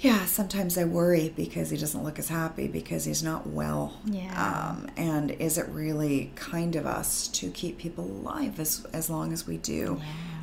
[0.00, 3.94] Yeah, sometimes I worry because he doesn't look as happy because he's not well.
[4.04, 4.70] Yeah.
[4.70, 9.32] Um, and is it really kind of us to keep people alive as as long
[9.32, 10.00] as we do,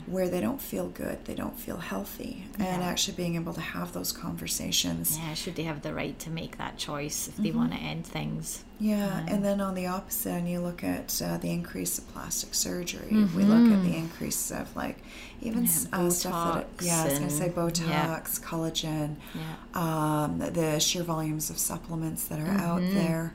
[0.07, 3.91] where they don't feel good, they don't feel healthy, and actually being able to have
[3.93, 5.17] those conversations.
[5.17, 7.57] Yeah, should they have the right to make that choice if they Mm-hmm.
[7.57, 8.63] want to end things?
[8.79, 12.53] Yeah, and then on the opposite end, you look at uh, the increase of plastic
[12.53, 13.07] surgery.
[13.35, 14.97] We look at the increase of like
[15.41, 18.19] even s uh, stuff that yeah, I was going to say Botox, yeah.
[18.47, 19.55] collagen, Yeah.
[19.73, 22.95] um, the sheer volumes of supplements that are out Mm-hmm.
[22.95, 23.33] there.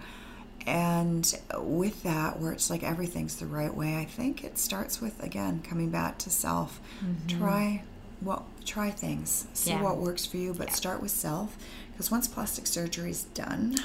[0.66, 5.22] And with that, where it's like everything's the right way, I think it starts with
[5.22, 6.80] again coming back to self.
[7.28, 7.82] Try
[8.20, 9.82] what try things, see Mm-hmm.
[9.82, 9.84] Yeah.
[9.88, 11.56] what works for you, but start with self.
[11.92, 13.76] Because once plastic surgery is done,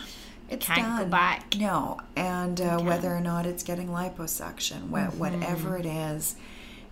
[0.49, 1.03] it's Can't done.
[1.05, 1.55] go back.
[1.57, 5.19] No, and uh, whether or not it's getting liposuction, wha- Mm-hmm.
[5.19, 6.35] whatever it is,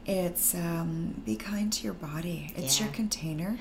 [0.05, 2.53] it's um, be kind to your body.
[2.57, 3.57] It's your container.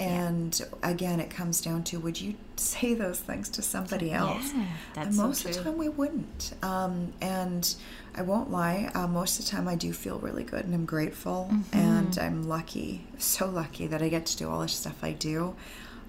[0.00, 4.52] And again, it comes down to would you say those things to somebody else?
[4.54, 6.54] Yeah, that's and so most of the time we wouldn't.
[6.62, 7.74] Um, and
[8.14, 10.84] I won't lie, uh, most of the time I do feel really good and I'm
[10.86, 11.76] grateful Mm-hmm.
[11.78, 15.54] and I'm lucky, so lucky that I get to do all the stuff I do.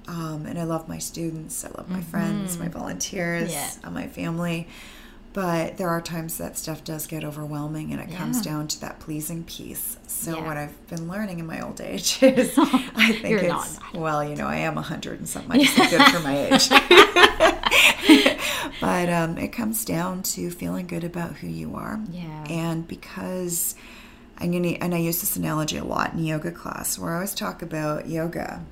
[0.07, 3.79] Um, and I love my students, I love my friends, my volunteers, Mm-hmm.
[3.83, 3.87] Yeah.
[3.87, 4.67] uh, my family.
[5.33, 8.99] But there are times that stuff does get overwhelming and it comes down to that
[8.99, 9.95] pleasing piece.
[10.05, 10.45] So, Yeah.
[10.45, 13.93] what I've been learning in my old age is I think You're it's, not.
[13.95, 15.61] well, you know, I am 100 and something.
[15.61, 16.69] Look good for my age.
[18.81, 21.99] but um, it comes down to feeling good about who you are.
[22.11, 22.45] Yeah.
[22.49, 23.75] And because
[24.37, 27.33] I'm gonna, and I use this analogy a lot in yoga class, where I always
[27.35, 28.63] talk about yoga.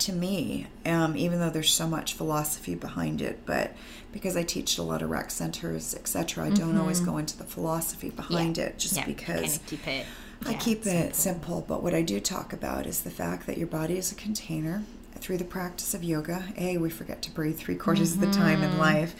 [0.00, 3.74] To me, um, even though there's so much philosophy behind it, but
[4.12, 7.44] because I teach a lot of rec centers, etc., I don't always go into the
[7.44, 9.10] philosophy behind it, just Mm-hmm.
[9.10, 10.06] yeah, because kind of keep it.
[10.46, 11.02] I keep simple.
[11.08, 14.12] it simple, but what I do talk about is the fact that your body is
[14.12, 14.82] a container.
[15.14, 18.60] Through the practice of yoga, A, we forget to breathe three quarters of the time
[18.60, 18.72] Mm-hmm.
[18.74, 19.14] in life.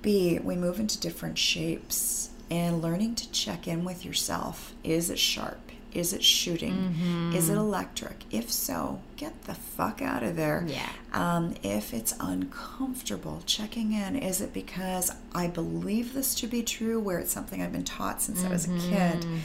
[0.00, 4.72] B, we move into different shapes and learning to check in with yourself.
[4.82, 5.65] Is it sharp?
[5.92, 7.32] Is it shooting?
[7.34, 7.58] Is it Mm-hmm.
[7.60, 8.24] electric?
[8.30, 10.64] If so, get the fuck out of there.
[10.66, 10.88] Yeah.
[11.12, 17.00] Um, if it's uncomfortable, checking in, is it because I believe this to be true,
[17.00, 19.22] where it's something I've been taught since I was a kid?
[19.22, 19.36] Mm-hmm.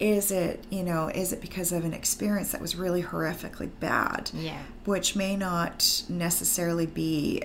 [0.00, 4.30] Is it, you know, is it because of an experience that was really horrifically bad?
[4.34, 4.58] Yeah.
[4.84, 7.42] Which may not necessarily be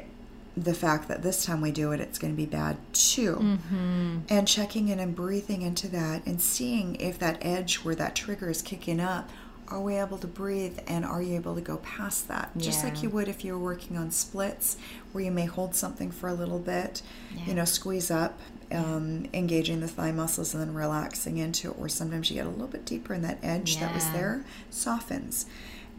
[0.63, 3.35] the fact that this time we do it, it's going to be bad too.
[3.35, 4.17] Mm-hmm.
[4.29, 8.49] And checking in and breathing into that and seeing if that edge where that trigger
[8.49, 9.29] is kicking up,
[9.69, 12.51] are we able to breathe and are you able to go past that?
[12.57, 14.77] Just like you would if you were working on splits
[15.11, 17.03] where you may hold something for a little bit,
[17.35, 17.45] Yeah.
[17.45, 18.39] you know, squeeze up,
[18.71, 22.49] um, engaging the thigh muscles and then relaxing into it, or sometimes you get a
[22.49, 25.45] little bit deeper and that edge that was there softens.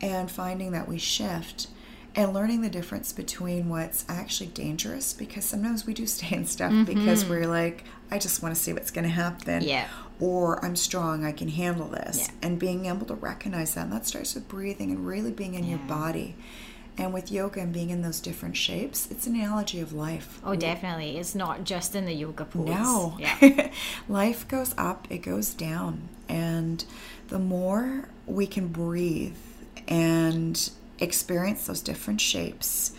[0.01, 1.69] And finding that we shift
[2.15, 6.73] and learning the difference between what's actually dangerous because sometimes we do stay in stuff
[6.87, 9.61] because we're like, I just want to see what's going to happen.
[9.61, 9.69] Mm-hmm.
[9.69, 9.89] Yeah.
[10.19, 12.19] Or I'm strong, I can handle this.
[12.19, 12.35] Yeah.
[12.43, 13.85] And being able to recognize that.
[13.85, 16.37] And that starts with breathing and really being in your body.
[16.99, 20.39] And with yoga and being in those different shapes, it's an analogy of life.
[20.45, 21.17] Oh, definitely.
[21.17, 22.67] It's not just in the yoga pose.
[22.67, 23.17] No.
[23.19, 23.71] Yeah.
[24.09, 26.09] Life goes up, it goes down.
[26.29, 26.85] And
[27.29, 29.37] the more we can breathe
[29.89, 30.71] and
[31.01, 32.93] experience those different shapes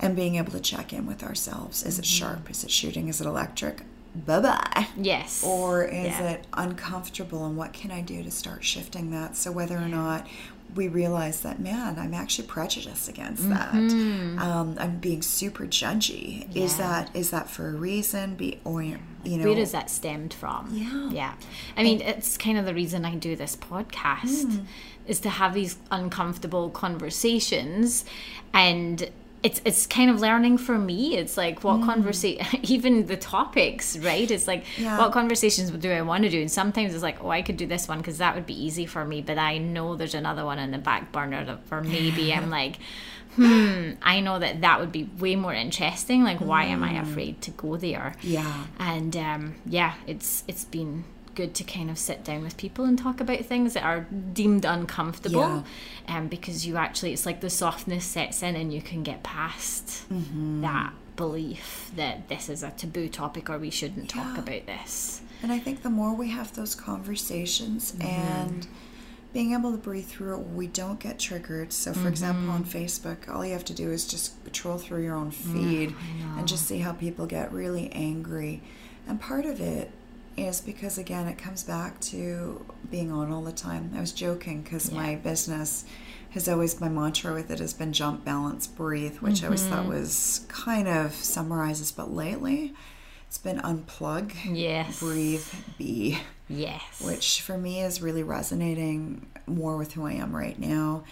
[0.00, 2.26] and being able to check in with ourselves is it Mm-hmm.
[2.26, 2.50] sharp?
[2.50, 3.08] Is it shooting?
[3.08, 3.82] Is it electric?
[4.14, 4.86] Bye bye.
[4.96, 5.44] Yes.
[5.44, 6.30] Or is Yeah.
[6.30, 7.44] it uncomfortable?
[7.46, 9.36] And what can I do to start shifting that?
[9.36, 10.26] So, whether or not
[10.74, 13.72] we realize that, man, I'm actually prejudiced against that.
[13.74, 16.44] Um, I'm being super judgy.
[16.56, 16.82] Is Mm-hmm.
[16.82, 18.34] That is that for a reason?
[18.34, 20.68] Be or you know, where does that stemmed from?
[20.72, 21.10] Yeah.
[21.10, 21.34] Yeah.
[21.76, 24.64] I mean, it's kind of the reason I do this podcast Hmm.
[25.08, 28.04] Is to have these uncomfortable conversations
[28.52, 31.16] and it's it's kind of learning for me.
[31.16, 34.28] It's like what conversation even the topics, right?
[34.28, 34.64] It's like.
[34.76, 34.98] Yeah.
[34.98, 36.40] what conversations do I want to do?
[36.40, 38.84] And sometimes it's like, oh, I could do this one because that would be easy
[38.84, 42.34] for me, but I know there's another one in the back burner that or maybe
[42.34, 42.78] I'm like
[43.38, 46.24] hmm, I know that that would be way more interesting.
[46.24, 48.14] Like, why am I afraid to go there?
[48.20, 48.64] Yeah.
[48.80, 51.04] and um, yeah, it's it's been
[51.38, 54.00] good to kind of sit down with people and talk about things that are
[54.32, 55.62] deemed uncomfortable,
[56.08, 56.16] Yeah.
[56.16, 59.86] um, because you actually it's like the softness sets in and you can get past
[60.12, 60.62] mm-hmm.
[60.62, 65.20] that belief that this is a taboo topic or we shouldn't talk about this.
[65.40, 68.02] And I think the more we have those conversations mm-hmm.
[68.02, 68.66] and
[69.32, 71.72] being able to breathe through it, we don't get triggered.
[71.72, 72.52] So, for example, mm-hmm.
[72.52, 75.94] on Facebook, all you have to do is just troll through your own feed
[76.36, 78.60] and just see how people get really angry.
[79.06, 79.92] And part of it
[80.38, 83.92] is because, again, it comes back to being on all the time.
[83.96, 85.84] I was joking because my business
[86.30, 89.82] has always, my mantra with it has been jump, balance, breathe, which I always thought
[89.84, 89.94] mm-hmm.
[89.94, 91.92] was kind of summarizes.
[91.92, 92.74] But lately,
[93.26, 95.00] it's been unplug, Yes.
[95.00, 96.18] breathe, be,
[96.48, 97.00] Yes.
[97.00, 101.04] which for me is really resonating more with who I am right now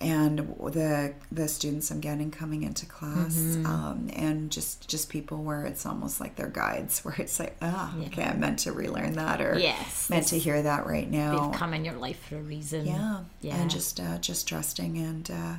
[0.00, 3.66] and the the students I'm getting coming into class Mm-hmm.
[3.66, 7.94] um, and just just people where it's almost like their guides where it's like ah
[8.06, 11.58] okay I meant to relearn that or Yes, meant to hear that right now They've
[11.58, 12.86] come in your life for a reason.
[12.86, 13.56] yeah, Yeah.
[13.56, 15.54] and just uh, just trusting and uh,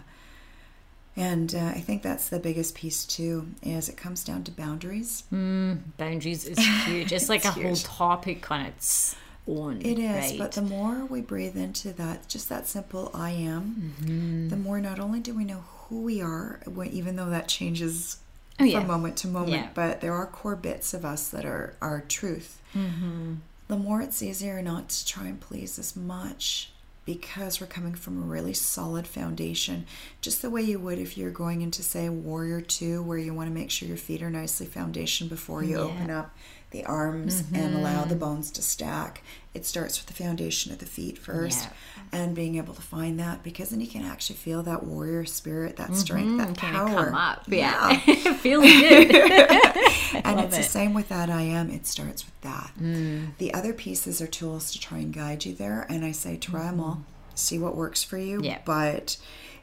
[1.18, 5.24] and uh, I think that's the biggest piece too is it comes down to boundaries
[5.32, 7.12] Boundaries is huge.
[7.18, 9.16] It's like It's a whole topic on its
[9.48, 10.36] It is, right?
[10.40, 14.50] but the more we breathe into that, just that simple I am, Mm-hmm.
[14.50, 16.60] the more not only do we know who we are,
[16.92, 18.18] even though that changes
[18.60, 18.80] Oh, yeah.
[18.80, 19.70] from moment to moment, Yeah.
[19.74, 22.60] but there are core bits of us that are our truth.
[22.74, 23.36] Mm-hmm.
[23.68, 26.72] The more it's easier not to try and please as much
[27.06, 29.86] because we're coming from a really solid foundation,
[30.22, 33.48] just the way you would if you're going into, say, Warrior 2, where you want
[33.48, 35.84] to make sure your feet are nicely foundation before you Yeah.
[35.84, 36.36] open up
[36.76, 38.20] the arms and allow the mm-hmm.
[38.20, 39.24] bones to stack.
[39.54, 42.20] It starts with the foundation of the feet first Yeah.
[42.20, 45.78] and being able to find that because then you can actually feel that warrior spirit,
[45.78, 45.96] that mm-hmm.
[45.96, 47.06] strength, that Kind power.
[47.06, 47.46] come up.
[47.48, 48.02] Yeah.
[48.08, 49.16] it feels good.
[50.26, 51.70] and it's the same with that I am.
[51.70, 52.72] It starts with that.
[52.82, 53.38] Mm.
[53.38, 55.86] The other pieces are tools to try and guide you there.
[55.90, 57.36] And I say try them all, mm-hmm.
[57.36, 58.42] see what works for you.
[58.44, 58.60] Yeah.
[58.66, 59.16] But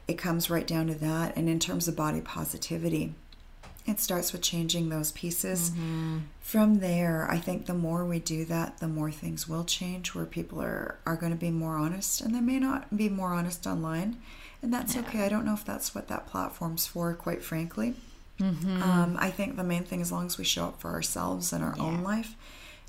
[0.07, 1.37] it comes right down to that.
[1.37, 3.13] And in terms of body positivity,
[3.85, 5.71] it starts with changing those pieces.
[6.41, 10.25] From there, I think the more we do that, the more things will change where
[10.25, 13.65] people are, are going to be more honest and they may not be more honest
[13.67, 14.17] online.
[14.61, 15.25] And that's okay.
[15.25, 17.95] I don't know if that's what that platform's for, quite frankly.
[18.39, 21.61] Um, I think the main thing, as long as we show up for ourselves in
[21.61, 22.35] our own life,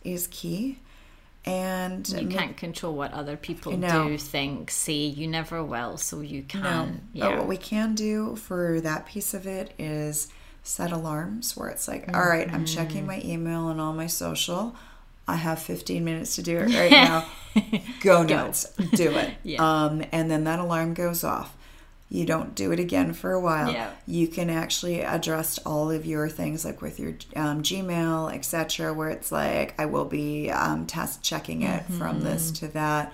[0.05, 0.79] is key.
[1.45, 4.09] And You can't control what other people No.
[4.09, 5.07] do, think, see.
[5.09, 7.09] You never will, so you no, can.
[7.13, 7.39] but Yeah.
[7.39, 10.29] what we can do for that piece of it is
[10.65, 14.75] set alarms where it's like, all right, I'm checking my email and all my social.
[15.29, 17.27] I have 15 minutes to do it right now.
[18.01, 19.35] Go nuts, do it.
[19.45, 19.63] Yeah.
[19.85, 21.55] Um, and then that alarm goes off.
[22.11, 23.73] You don't do it again for a while.
[23.73, 23.91] Yeah.
[24.07, 29.11] You can actually address all of your things, like with your um, Gmail, etc., where
[29.11, 32.67] it's like I will be um, test checking it from this Mm-hmm.
[32.67, 33.13] to that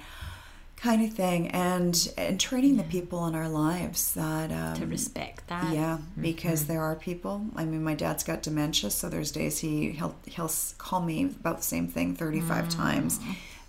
[0.82, 5.46] kind of thing, and and training the people in our lives that um, to respect
[5.48, 5.72] that.
[5.74, 6.22] yeah, Mm-hmm.
[6.22, 7.46] because there are people.
[7.56, 11.58] I mean, my dad's got dementia, so there's days he he'll he'll call me about
[11.58, 12.76] the same thing 35 Mm.
[12.76, 13.20] times,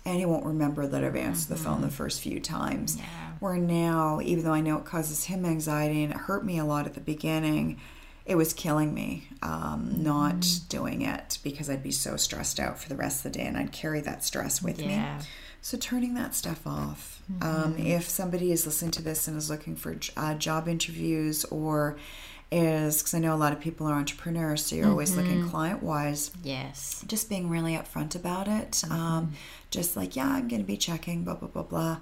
[0.04, 2.96] and he won't remember that I've answered the phone the first few times.
[2.96, 3.04] Mm-hmm.
[3.04, 3.32] Yeah.
[3.40, 6.64] Where now, even though I know it causes him anxiety and it hurt me a
[6.64, 7.80] lot at the beginning,
[8.24, 10.68] it was killing me um, not Mm-hmm.
[10.68, 13.56] doing it because I'd be so stressed out for the rest of the day, and
[13.56, 14.90] I'd carry that stress with me.
[14.94, 15.20] Yeah.
[15.60, 17.22] So turning that stuff off.
[17.32, 17.42] Mm-hmm.
[17.42, 21.96] Um, if somebody is listening to this and is looking for uh, job interviews or
[22.50, 25.20] is, because I know a lot of people are entrepreneurs, so you're always Mm-hmm.
[25.20, 27.04] looking client wise, Yes.
[27.06, 28.72] just being really upfront about it.
[28.72, 28.92] Mm-hmm.
[28.92, 29.32] Um,
[29.70, 31.96] just like, yeah, I'm going to be checking, blah, blah, blah, blah.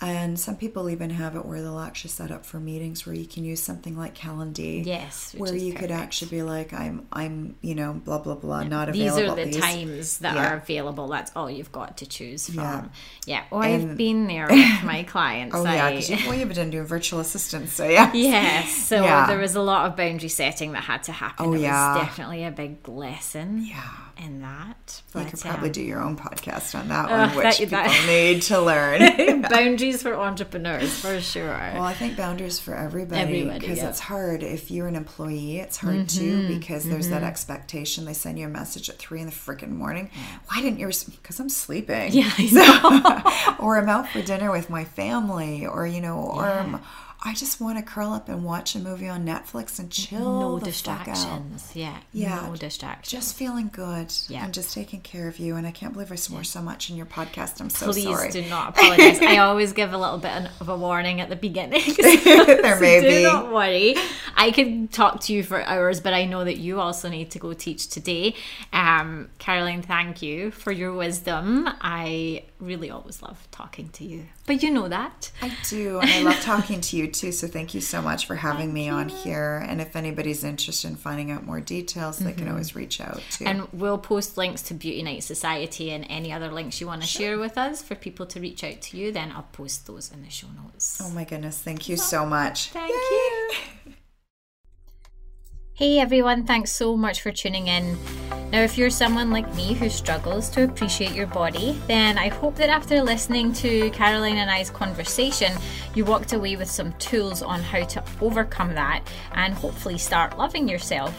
[0.00, 3.26] And some people even have it where they'll actually set up for meetings where you
[3.26, 4.86] can use something like Calendly.
[4.86, 5.34] Yes.
[5.36, 8.92] which Where you could actually be like, I'm, I'm, you know, blah blah blah, not
[8.92, 9.34] These available.
[9.34, 10.52] These are the These- times that Yeah.
[10.52, 11.08] are available.
[11.08, 12.54] That's all you've got to choose from.
[12.62, 12.84] Yeah.
[13.26, 13.44] Yeah.
[13.50, 15.56] Oh, I've been there with my clients.
[15.56, 18.12] Oh yeah, because you, well, you've been doing virtual assistants, so yeah.
[18.14, 19.26] Yes, so Yeah.
[19.26, 21.44] there was a lot of boundary setting that had to happen.
[21.46, 21.94] Oh, it yeah.
[21.96, 23.82] was definitely a big lesson Yeah.
[24.18, 25.02] In that.
[25.14, 28.06] You could probably um, do your own podcast on that one, which that- people that-
[28.06, 29.42] need to learn.
[29.42, 31.46] boundaries for entrepreneurs for sure.
[31.48, 33.84] well, I think boundaries for everybody Everybody, because yeah.
[33.84, 33.90] Mm-hmm.
[33.90, 34.42] it's hard.
[34.42, 38.04] If you're an employee, it's hard too because there's that expectation.
[38.04, 40.10] They send you a message at three in the freaking morning.
[40.46, 40.86] Why didn't you?
[40.86, 42.12] Because I'm sleeping.
[42.12, 43.64] Yeah, I know.
[43.64, 46.80] or I'm out for dinner with my family, or you know, or I'm,
[47.20, 50.20] I just want to curl up and watch a movie on Netflix and chill.
[50.20, 51.04] no the fuck out.
[51.06, 51.72] distractions.
[51.74, 53.10] Yeah, Yeah, no distractions.
[53.10, 54.44] Just feeling good Yeah.
[54.44, 55.56] and just taking care of you.
[55.56, 57.60] And I can't believe I swore so much in your podcast.
[57.60, 58.30] I'm so Please sorry.
[58.30, 59.20] Please do not apologize.
[59.20, 61.82] I always give a little bit of a warning at the beginning.
[61.98, 63.96] there So may Do not worry.
[64.36, 67.40] I could talk to you for hours, but I know that you also need to
[67.40, 68.36] go teach today.
[68.72, 71.68] Um, Caroline, thank you for your wisdom.
[71.80, 75.32] I really always love talking to you, but you know that.
[75.42, 77.32] I do, and I love talking to you too.
[77.32, 79.64] So thank you so much for having me on here.
[79.66, 83.44] And if anybody's interested in finding out more details, they can always reach out too.
[83.44, 83.46] Mm-hmm.
[83.46, 87.08] And we'll post links to Beauty Night Society and any other links you want to
[87.08, 89.12] share with us for people to reach out to you.
[89.12, 91.00] Then I'll post those in the show notes.
[91.02, 92.70] oh my goodness, thank you so much.
[92.70, 93.50] Thank you.
[95.78, 97.96] Hey everyone, thanks so much for tuning in.
[98.50, 102.56] Now, if you're someone like me who struggles to appreciate your body, then I hope
[102.56, 105.52] that after listening to Caroline and I's conversation,
[105.94, 109.04] you walked away with some tools on how to overcome that
[109.34, 111.14] and hopefully start loving yourself.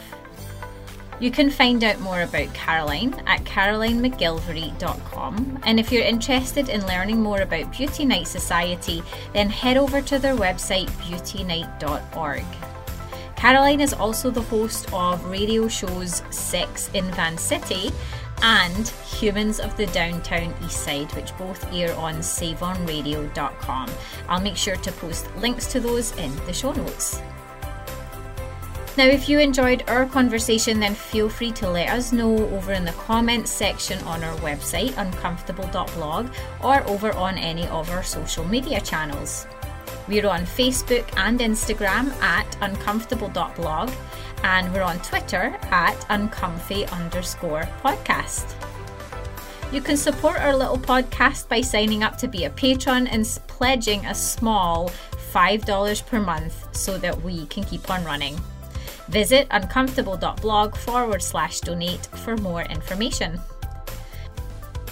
[1.22, 5.60] You can find out more about Caroline at carolinemacgillivray.com.
[5.64, 10.20] And if you're interested in learning more about Beauty Night Society, then head over to
[10.20, 12.44] their website beautynight.org.
[13.40, 17.90] Caroline is also the host of radio shows Sex in Van City
[18.42, 23.90] and Humans of the Downtown East Side, which both air on savonradio.com.
[24.28, 27.22] I'll make sure to post links to those in the show notes.
[28.98, 32.84] Now, if you enjoyed our conversation, then feel free to let us know over in
[32.84, 36.28] the comments section on our website, uncomfortable.blog,
[36.62, 39.48] or over on any of our social media channels.
[40.10, 43.92] We're on Facebook and Instagram at uncomfortable.blog,
[44.44, 48.56] and we're on Twitter at uncomfy underscore podcast.
[49.72, 54.04] You can support our little podcast by signing up to be a patron and pledging
[54.08, 54.90] a small
[55.32, 58.36] $5 per month so that we can keep on running.
[59.10, 63.40] Visit uncomfortable.blog forward slash donate for more information.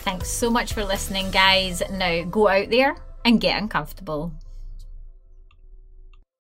[0.05, 1.81] Thanks so much for listening, guys.
[1.89, 4.31] Now go out there and get uncomfortable.